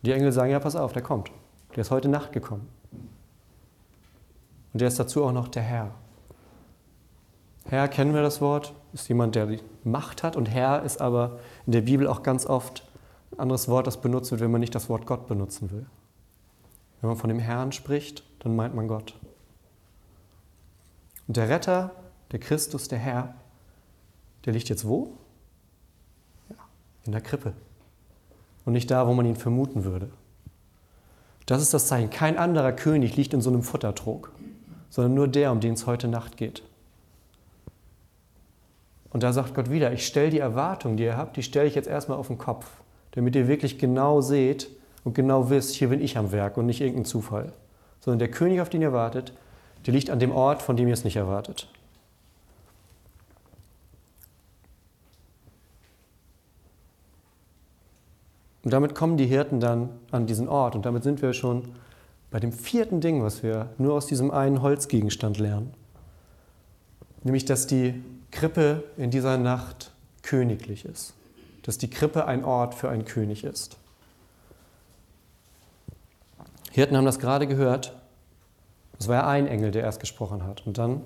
Die 0.03 0.13
Engel 0.13 0.31
sagen, 0.31 0.51
ja, 0.51 0.59
pass 0.59 0.75
auf, 0.75 0.93
der 0.93 1.01
kommt. 1.01 1.29
Der 1.75 1.81
ist 1.81 1.91
heute 1.91 2.07
Nacht 2.07 2.31
gekommen. 2.31 2.67
Und 4.73 4.81
der 4.81 4.87
ist 4.87 4.99
dazu 4.99 5.23
auch 5.23 5.31
noch 5.31 5.47
der 5.47 5.63
Herr. 5.63 5.91
Herr 7.65 7.87
kennen 7.87 8.13
wir 8.13 8.21
das 8.21 8.41
Wort, 8.41 8.73
ist 8.93 9.07
jemand, 9.07 9.35
der 9.35 9.45
die 9.45 9.59
Macht 9.83 10.23
hat 10.23 10.35
und 10.35 10.47
Herr 10.47 10.83
ist 10.83 10.99
aber 10.99 11.39
in 11.65 11.71
der 11.71 11.81
Bibel 11.81 12.07
auch 12.07 12.23
ganz 12.23 12.45
oft 12.45 12.83
ein 13.31 13.39
anderes 13.39 13.67
Wort, 13.67 13.87
das 13.87 14.01
benutzt 14.01 14.31
wird, 14.31 14.41
wenn 14.41 14.51
man 14.51 14.61
nicht 14.61 14.75
das 14.75 14.89
Wort 14.89 15.05
Gott 15.05 15.27
benutzen 15.27 15.71
will. 15.71 15.85
Wenn 16.99 17.09
man 17.09 17.17
von 17.17 17.29
dem 17.29 17.39
Herrn 17.39 17.71
spricht, 17.71 18.23
dann 18.39 18.55
meint 18.55 18.75
man 18.75 18.87
Gott. 18.87 19.15
Und 21.27 21.37
der 21.37 21.49
Retter, 21.49 21.91
der 22.31 22.39
Christus, 22.39 22.87
der 22.87 22.99
Herr, 22.99 23.35
der 24.45 24.53
liegt 24.53 24.69
jetzt 24.69 24.87
wo? 24.87 25.13
Ja, 26.49 26.55
in 27.05 27.11
der 27.11 27.21
Krippe. 27.21 27.53
Und 28.65 28.73
nicht 28.73 28.91
da, 28.91 29.07
wo 29.07 29.13
man 29.13 29.25
ihn 29.25 29.35
vermuten 29.35 29.83
würde. 29.83 30.09
Das 31.45 31.61
ist 31.61 31.73
das 31.73 31.87
Zeichen. 31.87 32.09
Kein 32.09 32.37
anderer 32.37 32.71
König 32.71 33.15
liegt 33.15 33.33
in 33.33 33.41
so 33.41 33.49
einem 33.49 33.63
Futtertrog, 33.63 34.31
sondern 34.91 35.15
nur 35.15 35.27
der, 35.27 35.51
um 35.51 35.59
den 35.59 35.73
es 35.73 35.87
heute 35.87 36.07
Nacht 36.07 36.37
geht. 36.37 36.61
Und 39.09 39.23
da 39.23 39.33
sagt 39.33 39.55
Gott 39.55 39.71
wieder, 39.71 39.91
ich 39.91 40.05
stelle 40.05 40.29
die 40.29 40.39
Erwartung, 40.39 40.97
die 40.97 41.03
ihr 41.03 41.17
habt, 41.17 41.35
die 41.37 41.43
stelle 41.43 41.67
ich 41.67 41.75
jetzt 41.75 41.87
erstmal 41.87 42.17
auf 42.17 42.27
den 42.27 42.37
Kopf, 42.37 42.65
damit 43.11 43.35
ihr 43.35 43.47
wirklich 43.47 43.79
genau 43.79 44.21
seht 44.21 44.69
und 45.03 45.15
genau 45.15 45.49
wisst, 45.49 45.73
hier 45.75 45.89
bin 45.89 46.01
ich 46.01 46.17
am 46.17 46.31
Werk 46.31 46.57
und 46.57 46.65
nicht 46.67 46.81
irgendein 46.81 47.05
Zufall. 47.05 47.53
Sondern 48.01 48.19
der 48.19 48.31
König, 48.31 48.61
auf 48.61 48.69
den 48.69 48.81
ihr 48.81 48.93
wartet, 48.93 49.33
der 49.85 49.93
liegt 49.93 50.09
an 50.09 50.19
dem 50.19 50.31
Ort, 50.31 50.61
von 50.61 50.77
dem 50.77 50.87
ihr 50.87 50.93
es 50.93 51.03
nicht 51.03 51.15
erwartet. 51.15 51.67
Und 58.63 58.71
damit 58.71 58.93
kommen 58.93 59.17
die 59.17 59.25
Hirten 59.25 59.59
dann 59.59 59.89
an 60.11 60.27
diesen 60.27 60.47
Ort. 60.47 60.75
Und 60.75 60.85
damit 60.85 61.03
sind 61.03 61.21
wir 61.21 61.33
schon 61.33 61.63
bei 62.31 62.39
dem 62.39 62.53
vierten 62.53 63.01
Ding, 63.01 63.21
was 63.21 63.43
wir 63.43 63.69
nur 63.77 63.93
aus 63.93 64.07
diesem 64.07 64.31
einen 64.31 64.61
Holzgegenstand 64.61 65.37
lernen. 65.37 65.73
Nämlich, 67.23 67.45
dass 67.45 67.67
die 67.67 68.01
Krippe 68.31 68.85
in 68.97 69.11
dieser 69.11 69.37
Nacht 69.37 69.91
königlich 70.23 70.85
ist. 70.85 71.13
Dass 71.63 71.77
die 71.77 71.89
Krippe 71.89 72.25
ein 72.25 72.43
Ort 72.43 72.73
für 72.73 72.89
einen 72.89 73.05
König 73.05 73.43
ist. 73.43 73.77
Hirten 76.71 76.95
haben 76.95 77.05
das 77.05 77.19
gerade 77.19 77.47
gehört. 77.47 77.95
Es 78.97 79.09
war 79.09 79.15
ja 79.15 79.27
ein 79.27 79.47
Engel, 79.47 79.71
der 79.71 79.83
erst 79.83 79.99
gesprochen 79.99 80.45
hat. 80.45 80.65
Und 80.65 80.77
dann 80.77 81.01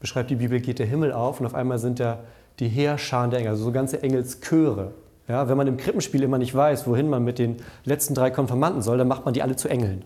beschreibt 0.00 0.30
die 0.30 0.36
Bibel, 0.36 0.60
geht 0.60 0.80
der 0.80 0.86
Himmel 0.86 1.12
auf 1.12 1.38
und 1.38 1.46
auf 1.46 1.54
einmal 1.54 1.78
sind 1.78 2.00
da 2.00 2.24
die 2.58 2.68
Heerscharen 2.68 3.30
der 3.30 3.38
Engel, 3.40 3.52
also 3.52 3.64
so 3.64 3.72
ganze 3.72 4.02
Engelschöre. 4.02 4.92
Ja, 5.28 5.48
wenn 5.48 5.58
man 5.58 5.66
im 5.66 5.76
Krippenspiel 5.76 6.22
immer 6.22 6.38
nicht 6.38 6.54
weiß, 6.54 6.86
wohin 6.86 7.08
man 7.08 7.22
mit 7.22 7.38
den 7.38 7.56
letzten 7.84 8.14
drei 8.14 8.30
Konfirmanden 8.30 8.80
soll, 8.80 8.96
dann 8.96 9.08
macht 9.08 9.26
man 9.26 9.34
die 9.34 9.42
alle 9.42 9.56
zu 9.56 9.68
Engeln. 9.68 10.02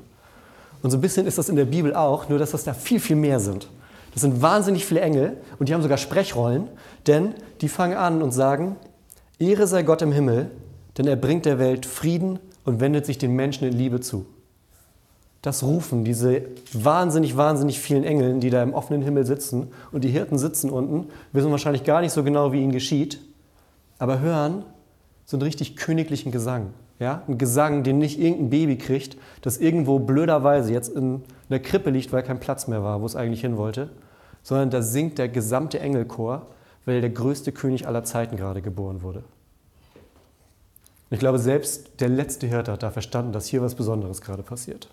Und 0.82 0.90
so 0.90 0.98
ein 0.98 1.00
bisschen 1.00 1.26
ist 1.26 1.38
das 1.38 1.48
in 1.48 1.54
der 1.54 1.64
Bibel 1.64 1.94
auch, 1.94 2.28
nur 2.28 2.40
dass 2.40 2.50
das 2.50 2.64
da 2.64 2.74
viel, 2.74 2.98
viel 2.98 3.14
mehr 3.14 3.38
sind. 3.38 3.68
Das 4.14 4.22
sind 4.22 4.42
wahnsinnig 4.42 4.84
viele 4.84 5.00
Engel 5.00 5.36
und 5.58 5.68
die 5.68 5.74
haben 5.74 5.82
sogar 5.82 5.96
Sprechrollen, 5.96 6.68
denn 7.06 7.34
die 7.60 7.68
fangen 7.68 7.96
an 7.96 8.20
und 8.20 8.32
sagen, 8.32 8.76
Ehre 9.38 9.68
sei 9.68 9.84
Gott 9.84 10.02
im 10.02 10.12
Himmel, 10.12 10.50
denn 10.98 11.06
er 11.06 11.16
bringt 11.16 11.46
der 11.46 11.60
Welt 11.60 11.86
Frieden 11.86 12.40
und 12.64 12.80
wendet 12.80 13.06
sich 13.06 13.16
den 13.16 13.34
Menschen 13.34 13.66
in 13.66 13.72
Liebe 13.72 14.00
zu. 14.00 14.26
Das 15.40 15.62
rufen 15.62 16.04
diese 16.04 16.42
wahnsinnig, 16.72 17.36
wahnsinnig 17.36 17.80
vielen 17.80 18.04
Engeln, 18.04 18.40
die 18.40 18.50
da 18.50 18.62
im 18.62 18.74
offenen 18.74 19.02
Himmel 19.02 19.24
sitzen 19.24 19.68
und 19.92 20.04
die 20.04 20.10
Hirten 20.10 20.38
sitzen 20.38 20.70
unten, 20.70 21.08
wissen 21.32 21.50
wahrscheinlich 21.50 21.84
gar 21.84 22.00
nicht 22.00 22.12
so 22.12 22.22
genau, 22.22 22.52
wie 22.52 22.60
ihnen 22.60 22.72
geschieht, 22.72 23.18
aber 23.98 24.20
hören 24.20 24.64
so 25.32 25.36
einen 25.38 25.44
richtig 25.44 25.76
königlichen 25.76 26.30
Gesang. 26.30 26.74
Ja? 26.98 27.22
Ein 27.26 27.38
Gesang, 27.38 27.84
den 27.84 27.96
nicht 27.96 28.20
irgendein 28.20 28.50
Baby 28.50 28.76
kriegt, 28.76 29.16
das 29.40 29.56
irgendwo 29.56 29.98
blöderweise 29.98 30.74
jetzt 30.74 30.94
in 30.94 31.22
der 31.48 31.60
Krippe 31.60 31.88
liegt, 31.88 32.12
weil 32.12 32.22
kein 32.22 32.38
Platz 32.38 32.68
mehr 32.68 32.84
war, 32.84 33.00
wo 33.00 33.06
es 33.06 33.16
eigentlich 33.16 33.40
hin 33.40 33.56
wollte, 33.56 33.88
sondern 34.42 34.68
da 34.68 34.82
singt 34.82 35.16
der 35.16 35.30
gesamte 35.30 35.80
Engelchor, 35.80 36.48
weil 36.84 37.00
der 37.00 37.08
größte 37.08 37.50
König 37.50 37.86
aller 37.86 38.04
Zeiten 38.04 38.36
gerade 38.36 38.60
geboren 38.60 39.00
wurde. 39.00 39.20
Und 39.20 41.14
ich 41.14 41.20
glaube, 41.20 41.38
selbst 41.38 42.00
der 42.00 42.10
letzte 42.10 42.46
Hirte 42.46 42.72
hat 42.72 42.82
da 42.82 42.90
verstanden, 42.90 43.32
dass 43.32 43.46
hier 43.46 43.62
was 43.62 43.74
Besonderes 43.74 44.20
gerade 44.20 44.42
passiert. 44.42 44.90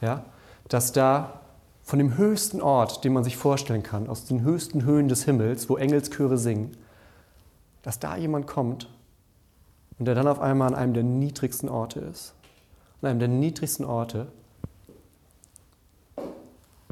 Ja? 0.00 0.24
Dass 0.68 0.92
da 0.92 1.40
von 1.82 1.98
dem 1.98 2.16
höchsten 2.16 2.62
Ort, 2.62 3.04
den 3.04 3.12
man 3.12 3.22
sich 3.22 3.36
vorstellen 3.36 3.82
kann, 3.82 4.08
aus 4.08 4.24
den 4.24 4.44
höchsten 4.44 4.86
Höhen 4.86 5.08
des 5.08 5.24
Himmels, 5.24 5.68
wo 5.68 5.76
Engelschöre 5.76 6.38
singen, 6.38 6.74
dass 7.82 7.98
da 7.98 8.16
jemand 8.16 8.46
kommt 8.46 8.88
und 9.98 10.06
der 10.06 10.14
dann 10.14 10.26
auf 10.26 10.40
einmal 10.40 10.68
an 10.68 10.74
einem 10.74 10.94
der 10.94 11.02
niedrigsten 11.02 11.68
Orte 11.68 12.00
ist. 12.00 12.34
An 13.02 13.10
einem 13.10 13.18
der 13.18 13.28
niedrigsten 13.28 13.84
Orte. 13.84 14.26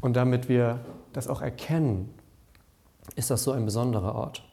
Und 0.01 0.15
damit 0.15 0.49
wir 0.49 0.79
das 1.13 1.27
auch 1.27 1.41
erkennen, 1.41 2.13
ist 3.15 3.29
das 3.29 3.43
so 3.43 3.51
ein 3.51 3.65
besonderer 3.65 4.15
Ort. 4.15 4.43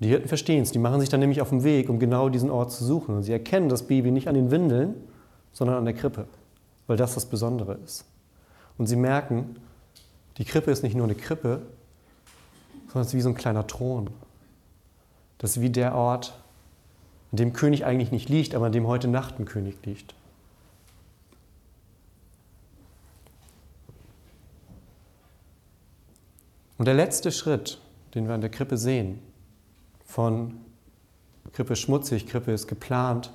Die 0.00 0.08
Hirten 0.08 0.28
verstehen 0.28 0.62
es, 0.62 0.70
die 0.70 0.78
machen 0.78 1.00
sich 1.00 1.08
dann 1.08 1.20
nämlich 1.20 1.40
auf 1.40 1.50
den 1.50 1.64
Weg, 1.64 1.88
um 1.88 1.98
genau 1.98 2.28
diesen 2.28 2.50
Ort 2.50 2.70
zu 2.70 2.84
suchen. 2.84 3.16
Und 3.16 3.22
sie 3.24 3.32
erkennen 3.32 3.68
das 3.68 3.86
Baby 3.86 4.10
nicht 4.10 4.28
an 4.28 4.34
den 4.34 4.50
Windeln, 4.50 4.94
sondern 5.52 5.76
an 5.76 5.84
der 5.84 5.94
Krippe, 5.94 6.26
weil 6.86 6.96
das 6.96 7.14
das 7.14 7.26
Besondere 7.26 7.74
ist. 7.84 8.04
Und 8.76 8.86
sie 8.86 8.96
merken, 8.96 9.56
die 10.38 10.44
Krippe 10.44 10.70
ist 10.70 10.84
nicht 10.84 10.94
nur 10.94 11.04
eine 11.04 11.16
Krippe, 11.16 11.62
sondern 12.86 13.02
es 13.02 13.08
ist 13.08 13.14
wie 13.14 13.20
so 13.20 13.28
ein 13.30 13.34
kleiner 13.34 13.66
Thron. 13.66 14.08
Das 15.38 15.56
ist 15.56 15.62
wie 15.62 15.70
der 15.70 15.94
Ort, 15.94 16.38
an 17.30 17.36
dem 17.36 17.52
König 17.52 17.84
eigentlich 17.84 18.10
nicht 18.10 18.28
liegt, 18.28 18.54
aber 18.54 18.66
an 18.66 18.72
dem 18.72 18.86
heute 18.86 19.08
Nacht 19.08 19.38
ein 19.38 19.44
König 19.44 19.76
liegt. 19.84 20.14
Und 26.76 26.84
der 26.84 26.94
letzte 26.94 27.32
Schritt, 27.32 27.80
den 28.14 28.28
wir 28.28 28.34
an 28.34 28.40
der 28.40 28.50
Krippe 28.50 28.76
sehen, 28.76 29.20
von 30.06 30.60
Krippe 31.52 31.72
ist 31.72 31.80
schmutzig, 31.80 32.26
Krippe 32.26 32.52
ist 32.52 32.68
geplant, 32.68 33.32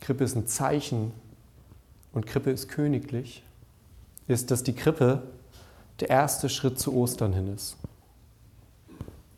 Krippe 0.00 0.24
ist 0.24 0.36
ein 0.36 0.46
Zeichen 0.46 1.12
und 2.12 2.26
Krippe 2.26 2.50
ist 2.50 2.68
königlich, 2.68 3.42
ist, 4.26 4.50
dass 4.50 4.62
die 4.62 4.74
Krippe 4.74 5.22
der 6.00 6.10
erste 6.10 6.48
Schritt 6.48 6.78
zu 6.78 6.94
Ostern 6.94 7.32
hin 7.32 7.54
ist. 7.54 7.76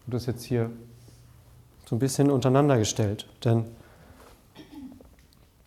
Und 0.06 0.14
das 0.14 0.26
jetzt 0.26 0.44
hier 0.44 0.70
so 1.90 1.96
ein 1.96 1.98
bisschen 1.98 2.30
untereinander 2.30 2.78
gestellt. 2.78 3.26
Denn 3.44 3.64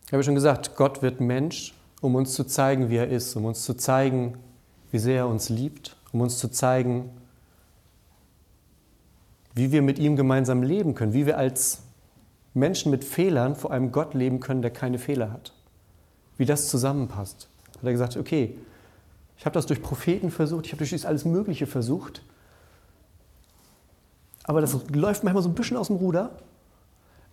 ich 0.05 0.13
habe 0.13 0.23
schon 0.23 0.35
gesagt, 0.35 0.77
Gott 0.77 1.01
wird 1.01 1.19
Mensch, 1.19 1.73
um 1.99 2.15
uns 2.15 2.33
zu 2.33 2.45
zeigen, 2.45 2.89
wie 2.89 2.95
er 2.95 3.09
ist, 3.09 3.35
um 3.35 3.43
uns 3.43 3.63
zu 3.63 3.73
zeigen, 3.73 4.37
wie 4.91 4.99
sehr 4.99 5.17
er 5.17 5.27
uns 5.27 5.49
liebt, 5.49 5.97
um 6.13 6.21
uns 6.21 6.37
zu 6.37 6.47
zeigen, 6.47 7.09
wie 9.53 9.73
wir 9.73 9.81
mit 9.81 9.99
ihm 9.99 10.15
gemeinsam 10.15 10.63
leben 10.63 10.95
können, 10.95 11.11
wie 11.11 11.25
wir 11.25 11.37
als 11.37 11.81
Menschen 12.53 12.89
mit 12.89 13.03
Fehlern 13.03 13.57
vor 13.57 13.71
einem 13.71 13.91
Gott 13.91 14.13
leben 14.13 14.39
können, 14.39 14.61
der 14.61 14.71
keine 14.71 14.99
Fehler 14.99 15.29
hat. 15.29 15.51
Wie 16.37 16.45
das 16.45 16.69
zusammenpasst. 16.69 17.49
Hat 17.75 17.83
er 17.83 17.91
gesagt, 17.91 18.15
okay, 18.15 18.57
ich 19.37 19.45
habe 19.45 19.55
das 19.55 19.65
durch 19.65 19.81
Propheten 19.81 20.31
versucht, 20.31 20.67
ich 20.67 20.71
habe 20.71 20.85
durch 20.85 21.05
alles 21.05 21.25
Mögliche 21.25 21.67
versucht, 21.67 22.21
aber 24.43 24.61
das 24.61 24.77
läuft 24.93 25.23
manchmal 25.23 25.43
so 25.43 25.49
ein 25.49 25.55
bisschen 25.55 25.77
aus 25.77 25.87
dem 25.87 25.97
Ruder. 25.97 26.31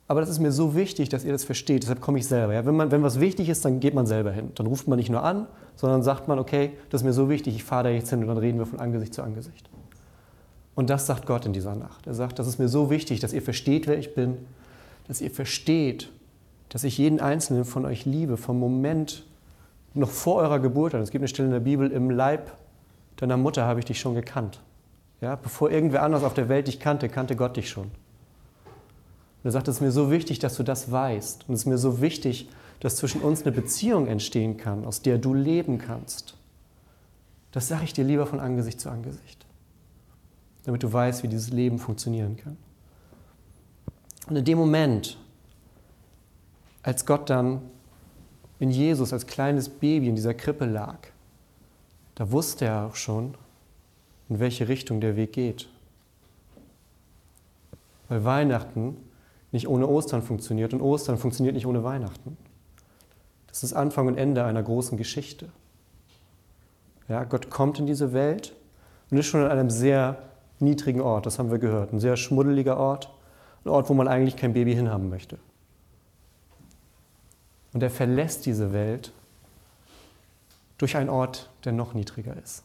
aber 0.08 0.20
das 0.20 0.28
ist 0.28 0.40
mir 0.40 0.52
so 0.52 0.74
wichtig, 0.74 1.08
dass 1.08 1.24
ihr 1.24 1.32
das 1.32 1.44
versteht. 1.44 1.82
Deshalb 1.82 2.00
komme 2.00 2.18
ich 2.18 2.26
selber. 2.26 2.54
Ja? 2.54 2.66
Wenn, 2.66 2.76
man, 2.76 2.90
wenn 2.90 3.02
was 3.02 3.20
wichtig 3.20 3.48
ist, 3.48 3.64
dann 3.64 3.80
geht 3.80 3.94
man 3.94 4.06
selber 4.06 4.32
hin. 4.32 4.50
Dann 4.56 4.66
ruft 4.66 4.88
man 4.88 4.98
nicht 4.98 5.10
nur 5.10 5.22
an, 5.22 5.46
sondern 5.76 6.02
sagt 6.02 6.28
man, 6.28 6.38
okay, 6.38 6.72
das 6.90 7.02
ist 7.02 7.04
mir 7.04 7.12
so 7.12 7.28
wichtig, 7.28 7.54
ich 7.54 7.64
fahre 7.64 7.84
da 7.84 7.90
jetzt 7.90 8.10
hin 8.10 8.20
und 8.20 8.28
dann 8.28 8.38
reden 8.38 8.58
wir 8.58 8.66
von 8.66 8.80
Angesicht 8.80 9.14
zu 9.14 9.22
Angesicht. 9.22 9.68
Und 10.74 10.90
das 10.90 11.06
sagt 11.06 11.26
Gott 11.26 11.46
in 11.46 11.52
dieser 11.52 11.74
Nacht. 11.74 12.06
Er 12.06 12.14
sagt, 12.14 12.38
das 12.38 12.46
ist 12.46 12.58
mir 12.58 12.68
so 12.68 12.90
wichtig, 12.90 13.20
dass 13.20 13.32
ihr 13.32 13.42
versteht, 13.42 13.86
wer 13.86 13.98
ich 13.98 14.14
bin, 14.14 14.38
dass 15.08 15.20
ihr 15.20 15.30
versteht, 15.30 16.10
dass 16.70 16.84
ich 16.84 16.96
jeden 16.98 17.20
einzelnen 17.20 17.64
von 17.64 17.84
euch 17.84 18.04
liebe, 18.04 18.36
vom 18.36 18.58
Moment 18.58 19.24
noch 19.94 20.10
vor 20.10 20.36
eurer 20.36 20.60
Geburt 20.60 20.94
an. 20.94 21.02
Es 21.02 21.10
gibt 21.10 21.20
eine 21.20 21.28
Stelle 21.28 21.48
in 21.48 21.52
der 21.52 21.60
Bibel, 21.60 21.90
im 21.90 22.10
Leib 22.10 22.52
deiner 23.16 23.36
Mutter 23.36 23.64
habe 23.64 23.80
ich 23.80 23.84
dich 23.84 24.00
schon 24.00 24.14
gekannt. 24.14 24.60
Ja, 25.20 25.36
bevor 25.36 25.70
irgendwer 25.70 26.02
anders 26.02 26.22
auf 26.22 26.34
der 26.34 26.48
Welt 26.48 26.66
dich 26.66 26.80
kannte, 26.80 27.08
kannte 27.08 27.36
Gott 27.36 27.56
dich 27.56 27.68
schon. 27.68 27.84
Und 27.84 29.48
er 29.48 29.50
sagt, 29.50 29.68
es 29.68 29.76
ist 29.76 29.80
mir 29.80 29.92
so 29.92 30.10
wichtig, 30.10 30.38
dass 30.38 30.56
du 30.56 30.62
das 30.62 30.90
weißt. 30.90 31.48
Und 31.48 31.54
es 31.54 31.60
ist 31.60 31.66
mir 31.66 31.78
so 31.78 32.00
wichtig, 32.00 32.48
dass 32.80 32.96
zwischen 32.96 33.20
uns 33.20 33.42
eine 33.42 33.52
Beziehung 33.52 34.06
entstehen 34.06 34.56
kann, 34.56 34.84
aus 34.84 35.02
der 35.02 35.18
du 35.18 35.34
leben 35.34 35.78
kannst. 35.78 36.36
Das 37.52 37.68
sage 37.68 37.84
ich 37.84 37.92
dir 37.92 38.04
lieber 38.04 38.26
von 38.26 38.40
Angesicht 38.40 38.80
zu 38.80 38.90
Angesicht, 38.90 39.44
damit 40.64 40.82
du 40.82 40.92
weißt, 40.92 41.22
wie 41.22 41.28
dieses 41.28 41.50
Leben 41.50 41.78
funktionieren 41.78 42.36
kann. 42.36 42.56
Und 44.28 44.36
in 44.36 44.44
dem 44.44 44.58
Moment, 44.58 45.18
als 46.82 47.04
Gott 47.04 47.28
dann 47.28 47.60
in 48.58 48.70
Jesus 48.70 49.12
als 49.12 49.26
kleines 49.26 49.68
Baby 49.68 50.08
in 50.08 50.14
dieser 50.14 50.34
Krippe 50.34 50.66
lag, 50.66 50.98
da 52.14 52.30
wusste 52.30 52.66
er 52.66 52.86
auch 52.86 52.94
schon, 52.94 53.34
in 54.30 54.38
welche 54.38 54.68
Richtung 54.68 55.00
der 55.00 55.16
Weg 55.16 55.32
geht. 55.32 55.68
Weil 58.08 58.24
Weihnachten 58.24 58.96
nicht 59.52 59.68
ohne 59.68 59.88
Ostern 59.88 60.22
funktioniert 60.22 60.72
und 60.72 60.80
Ostern 60.80 61.18
funktioniert 61.18 61.54
nicht 61.54 61.66
ohne 61.66 61.82
Weihnachten. 61.82 62.36
Das 63.48 63.64
ist 63.64 63.72
Anfang 63.72 64.06
und 64.06 64.16
Ende 64.16 64.44
einer 64.44 64.62
großen 64.62 64.96
Geschichte. 64.96 65.48
Ja, 67.08 67.24
Gott 67.24 67.50
kommt 67.50 67.80
in 67.80 67.86
diese 67.86 68.12
Welt 68.12 68.54
und 69.10 69.18
ist 69.18 69.26
schon 69.26 69.42
an 69.42 69.50
einem 69.50 69.70
sehr 69.70 70.22
niedrigen 70.60 71.00
Ort, 71.00 71.26
das 71.26 71.40
haben 71.40 71.50
wir 71.50 71.58
gehört, 71.58 71.92
ein 71.92 71.98
sehr 71.98 72.16
schmuddeliger 72.16 72.76
Ort, 72.76 73.12
ein 73.64 73.70
Ort, 73.70 73.88
wo 73.88 73.94
man 73.94 74.06
eigentlich 74.06 74.36
kein 74.36 74.52
Baby 74.52 74.74
hinhaben 74.74 75.08
möchte. 75.08 75.38
Und 77.72 77.82
er 77.82 77.90
verlässt 77.90 78.46
diese 78.46 78.72
Welt 78.72 79.12
durch 80.78 80.96
einen 80.96 81.08
Ort, 81.08 81.50
der 81.64 81.72
noch 81.72 81.94
niedriger 81.94 82.36
ist. 82.36 82.62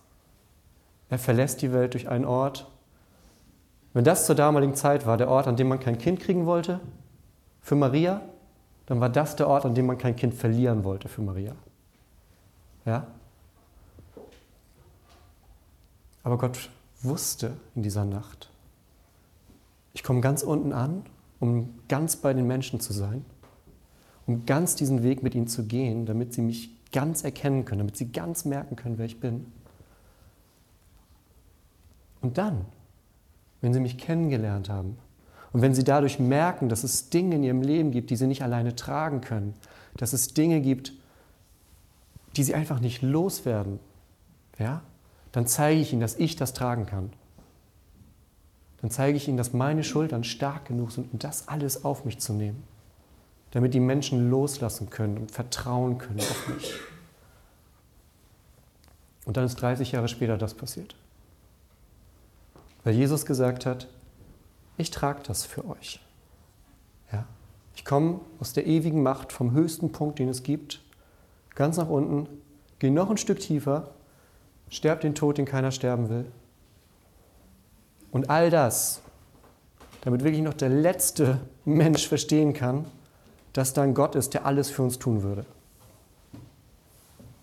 Er 1.09 1.19
verlässt 1.19 1.61
die 1.61 1.71
Welt 1.71 1.93
durch 1.93 2.09
einen 2.09 2.25
Ort, 2.25 2.69
wenn 3.93 4.03
das 4.03 4.25
zur 4.25 4.35
damaligen 4.35 4.75
Zeit 4.75 5.05
war, 5.05 5.15
der 5.15 5.29
Ort, 5.29 5.47
an 5.47 5.55
dem 5.55 5.69
man 5.69 5.79
kein 5.79 5.97
Kind 5.97 6.19
kriegen 6.19 6.45
wollte, 6.45 6.81
für 7.61 7.75
Maria, 7.75 8.21
dann 8.87 8.99
war 8.99 9.09
das 9.09 9.35
der 9.37 9.47
Ort, 9.47 9.65
an 9.65 9.73
dem 9.73 9.85
man 9.85 9.97
kein 9.97 10.15
Kind 10.15 10.33
verlieren 10.33 10.83
wollte 10.83 11.07
für 11.07 11.21
Maria. 11.21 11.55
Ja? 12.85 13.07
Aber 16.23 16.37
Gott 16.37 16.69
wusste 17.01 17.53
in 17.73 17.83
dieser 17.83 18.03
Nacht, 18.03 18.49
ich 19.93 20.03
komme 20.03 20.19
ganz 20.19 20.43
unten 20.43 20.73
an, 20.73 21.03
um 21.39 21.79
ganz 21.87 22.17
bei 22.17 22.33
den 22.33 22.47
Menschen 22.47 22.81
zu 22.81 22.91
sein, 22.91 23.23
um 24.27 24.45
ganz 24.45 24.75
diesen 24.75 25.03
Weg 25.03 25.23
mit 25.23 25.35
ihnen 25.35 25.47
zu 25.47 25.63
gehen, 25.63 26.05
damit 26.05 26.33
sie 26.33 26.41
mich 26.41 26.69
ganz 26.91 27.23
erkennen 27.23 27.63
können, 27.63 27.79
damit 27.79 27.95
sie 27.95 28.11
ganz 28.11 28.43
merken 28.43 28.75
können, 28.75 28.97
wer 28.97 29.05
ich 29.05 29.19
bin. 29.19 29.45
Und 32.25 32.37
dann 32.37 32.65
wenn 33.65 33.73
sie 33.73 33.79
mich 33.79 33.97
kennengelernt 33.97 34.69
haben 34.69 34.95
und 35.51 35.63
wenn 35.63 35.73
sie 35.73 35.83
dadurch 35.83 36.19
merken, 36.19 36.69
dass 36.69 36.83
es 36.83 37.09
Dinge 37.09 37.35
in 37.35 37.43
ihrem 37.43 37.63
Leben 37.63 37.89
gibt, 37.89 38.11
die 38.11 38.15
sie 38.15 38.27
nicht 38.27 38.43
alleine 38.43 38.75
tragen 38.75 39.21
können, 39.21 39.55
dass 39.97 40.13
es 40.13 40.35
Dinge 40.35 40.61
gibt, 40.61 40.93
die 42.35 42.43
sie 42.43 42.53
einfach 42.53 42.79
nicht 42.79 43.01
loswerden, 43.01 43.79
ja, 44.59 44.81
dann 45.31 45.47
zeige 45.47 45.81
ich 45.81 45.91
ihnen, 45.91 46.01
dass 46.01 46.15
ich 46.15 46.35
das 46.35 46.53
tragen 46.53 46.85
kann. 46.85 47.11
Dann 48.81 48.91
zeige 48.91 49.17
ich 49.17 49.27
ihnen, 49.27 49.37
dass 49.37 49.51
meine 49.51 49.83
Schultern 49.83 50.23
stark 50.23 50.65
genug 50.65 50.91
sind, 50.91 51.11
um 51.11 51.17
das 51.17 51.47
alles 51.47 51.85
auf 51.85 52.05
mich 52.05 52.19
zu 52.19 52.33
nehmen, 52.33 52.61
damit 53.49 53.73
die 53.73 53.79
Menschen 53.79 54.29
loslassen 54.29 54.91
können 54.91 55.17
und 55.17 55.31
vertrauen 55.31 55.97
können 55.97 56.19
auf 56.19 56.49
mich. 56.49 56.71
Und 59.25 59.37
dann 59.37 59.45
ist 59.45 59.55
30 59.55 59.93
Jahre 59.93 60.07
später 60.07 60.37
das 60.37 60.53
passiert. 60.53 60.95
Weil 62.85 62.93
Jesus 62.93 63.25
gesagt 63.25 63.65
hat, 63.65 63.87
ich 64.77 64.91
trage 64.91 65.21
das 65.23 65.43
für 65.43 65.67
euch. 65.67 65.99
Ja? 67.11 67.25
Ich 67.75 67.83
komme 67.83 68.21
aus 68.39 68.53
der 68.53 68.65
ewigen 68.67 69.03
Macht 69.03 69.33
vom 69.33 69.51
höchsten 69.51 69.91
Punkt, 69.91 70.19
den 70.19 70.29
es 70.29 70.43
gibt, 70.43 70.81
ganz 71.55 71.75
nach 71.75 71.89
unten, 71.89 72.27
gehe 72.79 72.91
noch 72.91 73.09
ein 73.09 73.17
Stück 73.17 73.39
tiefer, 73.39 73.89
sterbe 74.69 75.01
den 75.01 75.15
Tod, 75.15 75.37
den 75.37 75.45
keiner 75.45 75.71
sterben 75.71 76.09
will. 76.09 76.25
Und 78.11 78.29
all 78.29 78.49
das, 78.49 79.01
damit 80.01 80.23
wirklich 80.23 80.43
noch 80.43 80.53
der 80.53 80.69
letzte 80.69 81.41
Mensch 81.65 82.07
verstehen 82.07 82.53
kann, 82.53 82.85
dass 83.51 83.73
da 83.73 83.81
ein 83.81 83.93
Gott 83.93 84.15
ist, 84.15 84.33
der 84.33 84.45
alles 84.45 84.69
für 84.69 84.83
uns 84.83 84.99
tun 84.99 85.23
würde 85.23 85.45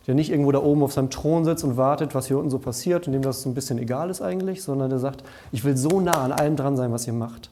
der 0.07 0.15
nicht 0.15 0.31
irgendwo 0.31 0.53
da 0.53 0.61
oben 0.61 0.83
auf 0.83 0.93
seinem 0.93 1.11
Thron 1.11 1.45
sitzt 1.45 1.65
und 1.65 1.77
wartet, 1.77 2.15
was 2.15 2.27
hier 2.27 2.39
unten 2.39 2.51
so 2.51 2.59
passiert 2.59 3.07
und 3.07 3.13
dem 3.13 3.23
das 3.23 3.43
so 3.43 3.49
ein 3.49 3.55
bisschen 3.55 3.79
egal 3.79 4.11
ist 4.11 4.21
eigentlich, 4.21 4.63
sondern 4.63 4.91
der 4.91 4.99
sagt, 4.99 5.23
ich 5.53 5.65
will 5.65 5.77
so 5.77 6.01
nah 6.01 6.25
an 6.25 6.33
allem 6.33 6.57
dran 6.57 6.77
sein, 6.77 6.93
was 6.93 7.07
ihr 7.07 7.13
macht, 7.13 7.51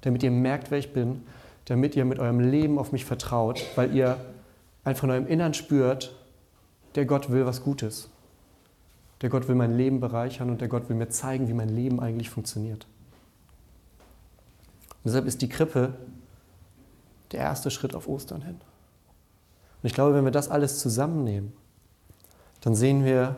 damit 0.00 0.22
ihr 0.22 0.30
merkt, 0.30 0.70
wer 0.70 0.78
ich 0.78 0.92
bin, 0.92 1.22
damit 1.66 1.96
ihr 1.96 2.04
mit 2.04 2.18
eurem 2.18 2.40
Leben 2.40 2.78
auf 2.78 2.92
mich 2.92 3.04
vertraut, 3.04 3.62
weil 3.76 3.94
ihr 3.94 4.16
einfach 4.84 5.04
in 5.04 5.10
eurem 5.10 5.26
Innern 5.26 5.54
spürt, 5.54 6.14
der 6.94 7.04
Gott 7.04 7.30
will 7.30 7.46
was 7.46 7.62
Gutes. 7.62 8.08
Der 9.20 9.28
Gott 9.28 9.48
will 9.48 9.54
mein 9.54 9.76
Leben 9.76 10.00
bereichern 10.00 10.48
und 10.48 10.62
der 10.62 10.68
Gott 10.68 10.88
will 10.88 10.96
mir 10.96 11.10
zeigen, 11.10 11.48
wie 11.48 11.52
mein 11.52 11.68
Leben 11.68 12.00
eigentlich 12.00 12.30
funktioniert. 12.30 12.86
Und 14.88 15.08
deshalb 15.08 15.26
ist 15.26 15.42
die 15.42 15.48
Krippe 15.48 15.94
der 17.32 17.40
erste 17.40 17.70
Schritt 17.70 17.94
auf 17.94 18.08
Ostern 18.08 18.42
hin. 18.42 18.56
Und 19.82 19.86
ich 19.86 19.94
glaube, 19.94 20.14
wenn 20.14 20.24
wir 20.24 20.30
das 20.30 20.50
alles 20.50 20.78
zusammennehmen, 20.78 21.52
dann 22.60 22.74
sehen 22.74 23.04
wir, 23.04 23.36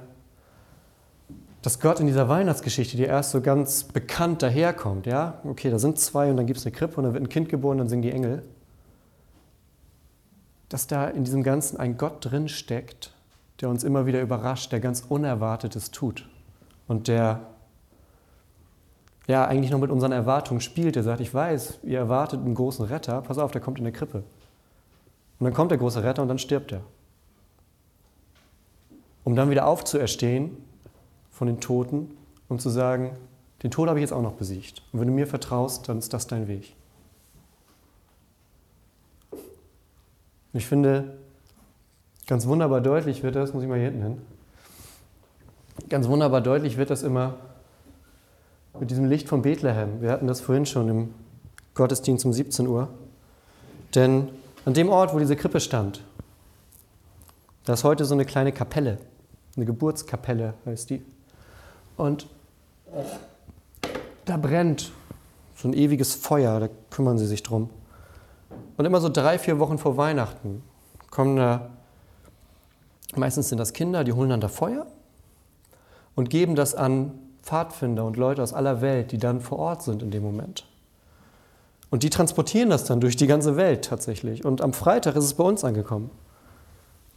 dass 1.63 1.79
Gott 1.79 2.01
in 2.01 2.07
dieser 2.07 2.29
Weihnachtsgeschichte, 2.29 2.97
die 2.97 3.05
erst 3.05 3.31
so 3.31 3.41
ganz 3.41 3.85
bekannt 3.85 4.43
daherkommt, 4.43 5.07
ja, 5.07 5.41
okay, 5.45 5.71
da 5.71 5.79
sind 5.79 5.99
zwei 5.99 6.29
und 6.31 6.37
dann 6.37 6.47
gibt 6.47 6.59
es 6.59 6.67
eine 6.67 6.75
Krippe 6.75 6.97
und 6.97 7.05
dann 7.05 7.15
wird 7.15 7.23
ein 7.23 7.29
Kind 7.29 7.49
geboren, 7.49 7.79
dann 7.79 7.89
singen 7.89 8.03
die 8.03 8.11
Engel, 8.11 8.43
dass 10.69 10.89
da 10.89 11.07
in 11.07 11.23
diesem 11.23 11.43
Ganzen 11.43 11.79
ein 11.79 11.97
Gott 11.97 12.17
drin 12.21 12.49
steckt, 12.49 13.13
der 13.61 13.69
uns 13.69 13.85
immer 13.85 14.07
wieder 14.07 14.21
überrascht, 14.21 14.73
der 14.73 14.81
ganz 14.81 15.05
Unerwartetes 15.09 15.93
tut 15.93 16.29
und 16.89 17.07
der 17.07 17.41
ja 19.29 19.47
eigentlich 19.47 19.71
noch 19.71 19.79
mit 19.79 19.91
unseren 19.91 20.11
Erwartungen 20.11 20.61
spielt. 20.61 20.97
Der 20.97 21.05
sagt, 21.05 21.21
ich 21.21 21.33
weiß, 21.33 21.81
ihr 21.85 21.99
erwartet 21.99 22.41
einen 22.41 22.57
großen 22.57 22.85
Retter, 22.87 23.21
pass 23.21 23.39
auf, 23.39 23.53
der 23.53 23.61
kommt 23.61 23.79
in 23.79 23.85
der 23.85 23.93
Krippe. 23.93 24.25
Und 25.39 25.45
dann 25.45 25.55
kommt 25.55 25.71
der 25.71 25.79
große 25.79 26.03
Retter 26.03 26.23
und 26.23 26.29
dann 26.29 26.39
stirbt 26.39 26.73
er 26.73 26.83
um 29.25 29.37
dann 29.37 29.51
wieder 29.51 29.67
aufzuerstehen 29.67 30.57
von 31.31 31.47
den 31.47 31.61
Toten, 31.61 32.11
um 32.49 32.59
zu 32.59 32.71
sagen, 32.71 33.17
den 33.63 33.71
Tod 33.71 33.89
habe 33.89 33.99
ich 33.99 34.03
jetzt 34.03 34.13
auch 34.13 34.23
noch 34.23 34.33
besiegt. 34.33 34.83
Und 34.93 35.01
wenn 35.01 35.09
du 35.09 35.15
mir 35.15 35.27
vertraust, 35.27 35.89
dann 35.89 35.99
ist 35.99 36.13
das 36.13 36.27
dein 36.27 36.49
Weg. 36.49 36.75
Und 39.31 40.59
ich 40.59 40.67
finde, 40.67 41.17
ganz 42.27 42.47
wunderbar 42.47 42.81
deutlich 42.81 43.23
wird 43.23 43.37
das, 43.37 43.55
muss 43.55 43.63
ich 43.63 43.69
mal 43.69 43.79
hier 43.79 43.87
hinten 43.87 44.03
hin, 44.03 44.19
ganz 45.89 46.09
wunderbar 46.09 46.41
deutlich 46.41 46.77
wird 46.77 46.91
das 46.91 47.03
immer 47.03 47.35
mit 48.79 48.91
diesem 48.91 49.07
Licht 49.07 49.29
von 49.29 49.43
Bethlehem. 49.43 50.01
Wir 50.01 50.11
hatten 50.11 50.27
das 50.27 50.41
vorhin 50.41 50.67
schon 50.67 50.89
im 50.89 51.15
Gottesdienst 51.75 52.25
um 52.25 52.33
17 52.33 52.67
Uhr. 52.67 52.89
Denn 53.95 54.29
an 54.65 54.75
dem 54.75 54.89
Ort, 54.89 55.15
wo 55.15 55.19
diese 55.19 55.37
Krippe 55.37 55.61
stand, 55.61 56.03
da 57.65 57.75
ist 57.75 57.85
heute 57.85 58.05
so 58.05 58.15
eine 58.15 58.25
kleine 58.25 58.53
Kapelle. 58.53 58.99
Eine 59.57 59.67
Geburtskapelle 59.67 60.55
heißt 60.67 60.91
die. 60.91 61.03
Und 61.97 62.27
da 64.25 64.37
brennt 64.37 64.93
so 65.57 65.69
ein 65.69 65.75
ewiges 65.75 66.15
Feuer, 66.15 66.61
da 66.61 66.69
kümmern 66.91 67.19
sie 67.19 67.27
sich 67.27 67.43
drum. 67.43 67.71
Und 68.77 68.85
immer 68.85 69.01
so 69.01 69.09
drei, 69.09 69.39
vier 69.39 69.59
Wochen 69.59 69.79
vor 69.79 69.97
Weihnachten 69.97 70.63
kommen 71.11 71.37
da, 71.37 71.71
meistens 73.15 73.49
sind 73.49 73.59
das 73.59 73.73
Kinder, 73.73 74.05
die 74.05 74.13
holen 74.13 74.31
dann 74.31 74.41
da 74.41 74.49
Feuer 74.49 74.87
und 76.15 76.31
geben 76.31 76.55
das 76.55 76.75
an 76.75 77.13
Pfadfinder 77.43 78.05
und 78.05 78.17
Leute 78.17 78.43
aus 78.43 78.53
aller 78.53 78.81
Welt, 78.81 79.13
die 79.13 79.19
dann 79.19 79.41
vor 79.41 79.59
Ort 79.59 79.83
sind 79.83 80.03
in 80.03 80.11
dem 80.11 80.23
Moment. 80.23 80.67
Und 81.91 82.03
die 82.03 82.11
transportieren 82.11 82.71
das 82.71 82.85
dann 82.85 83.01
durch 83.01 83.17
die 83.17 83.27
ganze 83.27 83.57
Welt 83.57 83.85
tatsächlich. 83.85 84.45
Und 84.45 84.63
am 84.63 84.73
Freitag 84.73 85.15
ist 85.17 85.25
es 85.25 85.35
bei 85.35 85.45
uns 85.45 85.63
angekommen. 85.63 86.11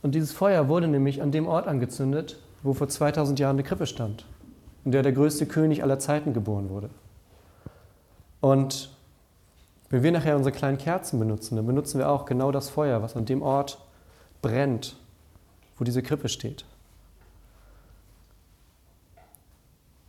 Und 0.05 0.13
dieses 0.13 0.33
Feuer 0.33 0.67
wurde 0.67 0.87
nämlich 0.87 1.23
an 1.23 1.31
dem 1.31 1.47
Ort 1.47 1.67
angezündet, 1.67 2.37
wo 2.61 2.75
vor 2.75 2.87
2000 2.87 3.39
Jahren 3.39 3.55
eine 3.55 3.63
Krippe 3.63 3.87
stand, 3.87 4.27
in 4.83 4.91
der 4.91 5.01
der 5.01 5.13
größte 5.13 5.47
König 5.47 5.81
aller 5.81 5.97
Zeiten 5.97 6.31
geboren 6.31 6.69
wurde. 6.69 6.91
Und 8.39 8.95
Wenn 9.89 10.03
wir 10.03 10.11
nachher 10.11 10.35
unsere 10.35 10.55
kleinen 10.55 10.77
Kerzen 10.77 11.17
benutzen, 11.17 11.55
dann 11.55 11.65
benutzen 11.65 11.97
wir 11.97 12.09
auch 12.11 12.25
genau 12.25 12.51
das 12.51 12.69
Feuer, 12.69 13.01
was 13.01 13.15
an 13.15 13.25
dem 13.25 13.41
Ort 13.41 13.79
brennt, 14.43 14.95
wo 15.79 15.83
diese 15.83 16.03
Krippe 16.03 16.29
steht. 16.29 16.65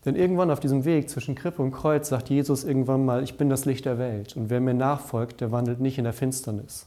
Denn 0.05 0.15
irgendwann 0.15 0.51
auf 0.51 0.61
diesem 0.61 0.85
Weg 0.85 1.09
zwischen 1.09 1.35
Krippe 1.35 1.63
und 1.63 1.73
Kreuz 1.73 2.11
sagt 2.11 2.29
Jesus 2.29 2.65
irgendwann 2.65 3.07
mal, 3.07 3.23
ich 3.23 3.39
bin 3.39 3.49
das 3.49 3.65
Licht 3.65 3.87
der 3.87 3.99
Welt. 3.99 4.37
Und 4.37 4.51
wer 4.51 4.61
mir 4.61 4.75
nachfolgt, 4.75 5.41
der 5.41 5.53
wandelt 5.53 5.81
nicht 5.81 5.97
in 5.97 6.05
der 6.05 6.13
Finsternis. 6.13 6.87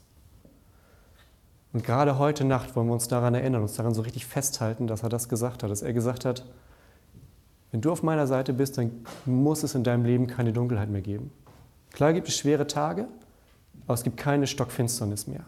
Und 1.71 1.83
gerade 1.83 2.17
heute 2.17 2.45
Nacht 2.45 2.75
wollen 2.75 2.87
wir 2.87 2.93
uns 2.93 3.07
daran 3.07 3.35
erinnern, 3.35 3.61
uns 3.61 3.75
daran 3.75 3.93
so 3.93 4.01
richtig 4.01 4.25
festhalten, 4.25 4.87
dass 4.87 5.03
er 5.03 5.09
das 5.09 5.29
gesagt 5.29 5.61
hat, 5.61 5.69
dass 5.69 5.81
er 5.81 5.93
gesagt 5.93 6.25
hat, 6.25 6.45
wenn 7.71 7.81
du 7.81 7.91
auf 7.91 8.01
meiner 8.01 8.25
Seite 8.25 8.53
bist, 8.53 8.77
dann 8.77 9.05
muss 9.25 9.61
es 9.61 9.75
in 9.75 9.83
deinem 9.83 10.03
Leben 10.03 10.25
keine 10.25 10.51
Dunkelheit 10.51 10.89
mehr 10.89 11.01
geben. 11.01 11.31
Klar 11.91 12.13
gibt 12.13 12.27
es 12.27 12.35
schwere 12.35 12.65
Tage, 12.65 13.07
aber 13.85 13.93
es 13.93 14.03
gibt 14.03 14.17
keine 14.17 14.47
Stockfinsternis 14.47 15.27
mehr, 15.27 15.45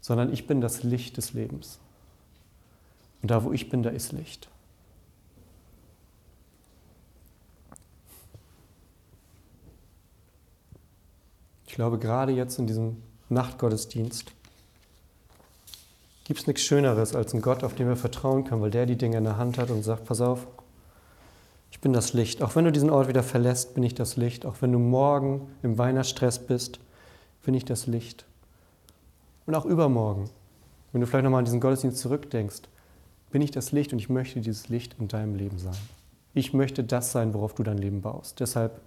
sondern 0.00 0.32
ich 0.32 0.48
bin 0.48 0.60
das 0.60 0.82
Licht 0.82 1.16
des 1.16 1.32
Lebens. 1.32 1.78
Und 3.22 3.30
da, 3.30 3.44
wo 3.44 3.52
ich 3.52 3.68
bin, 3.68 3.84
da 3.84 3.90
ist 3.90 4.10
Licht. 4.12 4.48
Ich 11.66 11.74
glaube, 11.74 11.98
gerade 11.98 12.32
jetzt 12.32 12.58
in 12.58 12.66
diesem 12.66 12.96
Nachtgottesdienst 13.28 14.32
gibt 16.30 16.38
es 16.38 16.46
nichts 16.46 16.62
Schöneres 16.62 17.16
als 17.16 17.32
einen 17.32 17.42
Gott, 17.42 17.64
auf 17.64 17.74
den 17.74 17.88
wir 17.88 17.96
vertrauen 17.96 18.44
können, 18.44 18.62
weil 18.62 18.70
der 18.70 18.86
die 18.86 18.94
Dinge 18.94 19.18
in 19.18 19.24
der 19.24 19.36
Hand 19.36 19.58
hat 19.58 19.68
und 19.68 19.82
sagt, 19.82 20.04
pass 20.04 20.20
auf, 20.20 20.46
ich 21.72 21.80
bin 21.80 21.92
das 21.92 22.12
Licht. 22.12 22.40
Auch 22.40 22.54
wenn 22.54 22.64
du 22.64 22.70
diesen 22.70 22.88
Ort 22.88 23.08
wieder 23.08 23.24
verlässt, 23.24 23.74
bin 23.74 23.82
ich 23.82 23.96
das 23.96 24.16
Licht. 24.16 24.46
Auch 24.46 24.54
wenn 24.60 24.70
du 24.70 24.78
morgen 24.78 25.48
im 25.64 25.76
Weihnachtsstress 25.76 26.38
bist, 26.38 26.78
bin 27.42 27.54
ich 27.54 27.64
das 27.64 27.88
Licht. 27.88 28.26
Und 29.44 29.56
auch 29.56 29.64
übermorgen, 29.64 30.30
wenn 30.92 31.00
du 31.00 31.08
vielleicht 31.08 31.24
nochmal 31.24 31.40
an 31.40 31.46
diesen 31.46 31.58
Gottesdienst 31.58 31.98
zurückdenkst, 31.98 32.62
bin 33.32 33.42
ich 33.42 33.50
das 33.50 33.72
Licht 33.72 33.92
und 33.92 33.98
ich 33.98 34.08
möchte 34.08 34.40
dieses 34.40 34.68
Licht 34.68 34.94
in 35.00 35.08
deinem 35.08 35.34
Leben 35.34 35.58
sein. 35.58 35.78
Ich 36.32 36.52
möchte 36.52 36.84
das 36.84 37.10
sein, 37.10 37.34
worauf 37.34 37.56
du 37.56 37.64
dein 37.64 37.78
Leben 37.78 38.02
baust. 38.02 38.38
Deshalb 38.38 38.80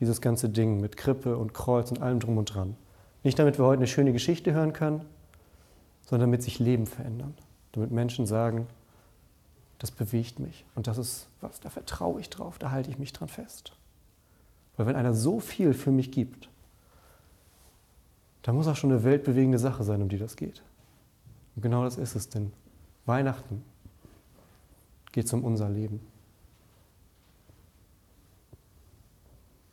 dieses 0.00 0.22
ganze 0.22 0.48
Ding 0.48 0.80
mit 0.80 0.96
Krippe 0.96 1.36
und 1.36 1.52
Kreuz 1.52 1.90
und 1.90 2.00
allem 2.00 2.20
drum 2.20 2.38
und 2.38 2.54
dran. 2.54 2.74
Nicht 3.22 3.38
damit 3.38 3.58
wir 3.58 3.66
heute 3.66 3.80
eine 3.80 3.86
schöne 3.86 4.14
Geschichte 4.14 4.54
hören 4.54 4.72
können, 4.72 5.02
sondern 6.10 6.28
damit 6.28 6.42
sich 6.42 6.58
Leben 6.58 6.86
verändern. 6.86 7.34
Damit 7.70 7.92
Menschen 7.92 8.26
sagen, 8.26 8.66
das 9.78 9.92
bewegt 9.92 10.40
mich. 10.40 10.64
Und 10.74 10.88
das 10.88 10.98
ist 10.98 11.28
was, 11.40 11.60
da 11.60 11.70
vertraue 11.70 12.20
ich 12.20 12.28
drauf, 12.28 12.58
da 12.58 12.72
halte 12.72 12.90
ich 12.90 12.98
mich 12.98 13.12
dran 13.12 13.28
fest. 13.28 13.72
Weil 14.76 14.86
wenn 14.86 14.96
einer 14.96 15.14
so 15.14 15.38
viel 15.38 15.72
für 15.72 15.92
mich 15.92 16.10
gibt, 16.10 16.48
dann 18.42 18.56
muss 18.56 18.66
auch 18.66 18.74
schon 18.74 18.90
eine 18.90 19.04
weltbewegende 19.04 19.60
Sache 19.60 19.84
sein, 19.84 20.02
um 20.02 20.08
die 20.08 20.18
das 20.18 20.34
geht. 20.34 20.62
Und 21.54 21.62
genau 21.62 21.84
das 21.84 21.96
ist 21.96 22.16
es 22.16 22.28
denn. 22.28 22.52
Weihnachten 23.06 23.62
geht 25.12 25.26
es 25.26 25.32
um 25.32 25.44
unser 25.44 25.68
Leben. 25.68 26.00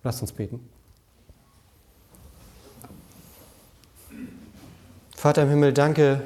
Lasst 0.04 0.22
uns 0.22 0.32
beten. 0.32 0.77
Vater 5.18 5.42
im 5.42 5.50
Himmel, 5.50 5.74
danke 5.74 6.22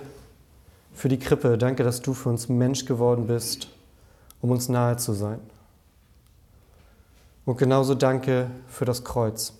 für 0.93 1.07
die 1.07 1.17
Krippe. 1.17 1.57
Danke, 1.57 1.85
dass 1.85 2.01
du 2.01 2.13
für 2.13 2.27
uns 2.27 2.49
Mensch 2.49 2.83
geworden 2.83 3.25
bist, 3.25 3.69
um 4.41 4.51
uns 4.51 4.67
nahe 4.67 4.97
zu 4.97 5.13
sein. 5.13 5.39
Und 7.45 7.57
genauso 7.57 7.95
danke 7.95 8.51
für 8.67 8.83
das 8.83 9.05
Kreuz. 9.05 9.53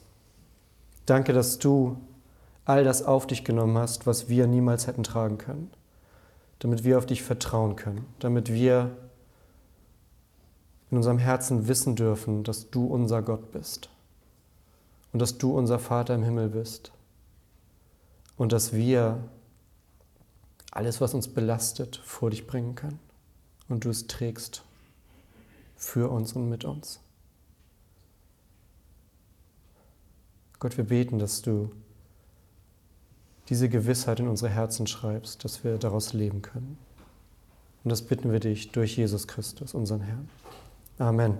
Danke, 1.06 1.32
dass 1.32 1.60
du 1.60 1.96
all 2.65 2.84
das 2.84 3.04
auf 3.04 3.26
dich 3.26 3.46
genommen 3.46 3.78
hast, 3.78 4.06
was 4.06 4.28
wir 4.28 4.48
niemals 4.48 4.86
hätten 4.86 5.04
tragen 5.04 5.38
können, 5.38 5.72
damit 6.60 6.84
wir 6.84 6.98
auf 6.98 7.06
dich 7.06 7.24
vertrauen 7.24 7.78
können, 7.78 8.06
damit 8.20 8.52
wir 8.52 8.91
in 10.91 10.98
unserem 10.98 11.20
Herzen 11.20 11.70
wissen 11.70 11.96
dürfen, 11.96 12.44
dass 12.44 12.70
du 12.70 12.86
unser 12.86 13.22
Gott 13.22 13.54
bist 13.54 13.88
und 15.13 15.22
dass 15.22 15.38
du 15.38 15.58
unser 15.58 15.80
Vater 15.80 16.15
im 16.15 16.24
Himmel 16.24 16.50
bist 16.50 16.91
und 18.42 18.52
dass 18.52 18.74
wir 18.74 19.24
alles, 20.72 21.00
was 21.00 21.14
uns 21.14 21.28
belastet, 21.28 21.98
vor 21.98 22.32
dich 22.32 22.48
bringen 22.48 22.74
können 22.74 22.98
und 23.70 23.86
du 23.86 23.92
es 23.92 24.08
trägst 24.08 24.64
für 25.76 26.10
uns 26.10 26.34
und 26.34 26.50
mit 26.50 26.66
uns. 26.66 27.02
Gott, 30.58 30.76
wir 30.76 30.86
beten, 30.86 31.20
dass 31.20 31.44
du 31.44 31.72
diese 33.48 33.70
Gewissheit 33.70 34.20
in 34.20 34.28
unsere 34.28 34.50
Herzen 34.50 34.88
schreibst, 34.88 35.46
dass 35.46 35.64
wir 35.64 35.78
daraus 35.78 36.14
leben 36.14 36.42
können. 36.42 36.80
Und 37.84 37.92
das 37.92 38.02
bitten 38.02 38.32
wir 38.32 38.40
dich 38.40 38.72
durch 38.72 38.98
Jesus 38.98 39.28
Christus, 39.28 39.76
unseren 39.76 40.02
Herrn. 40.02 40.28
Amen. 40.98 41.38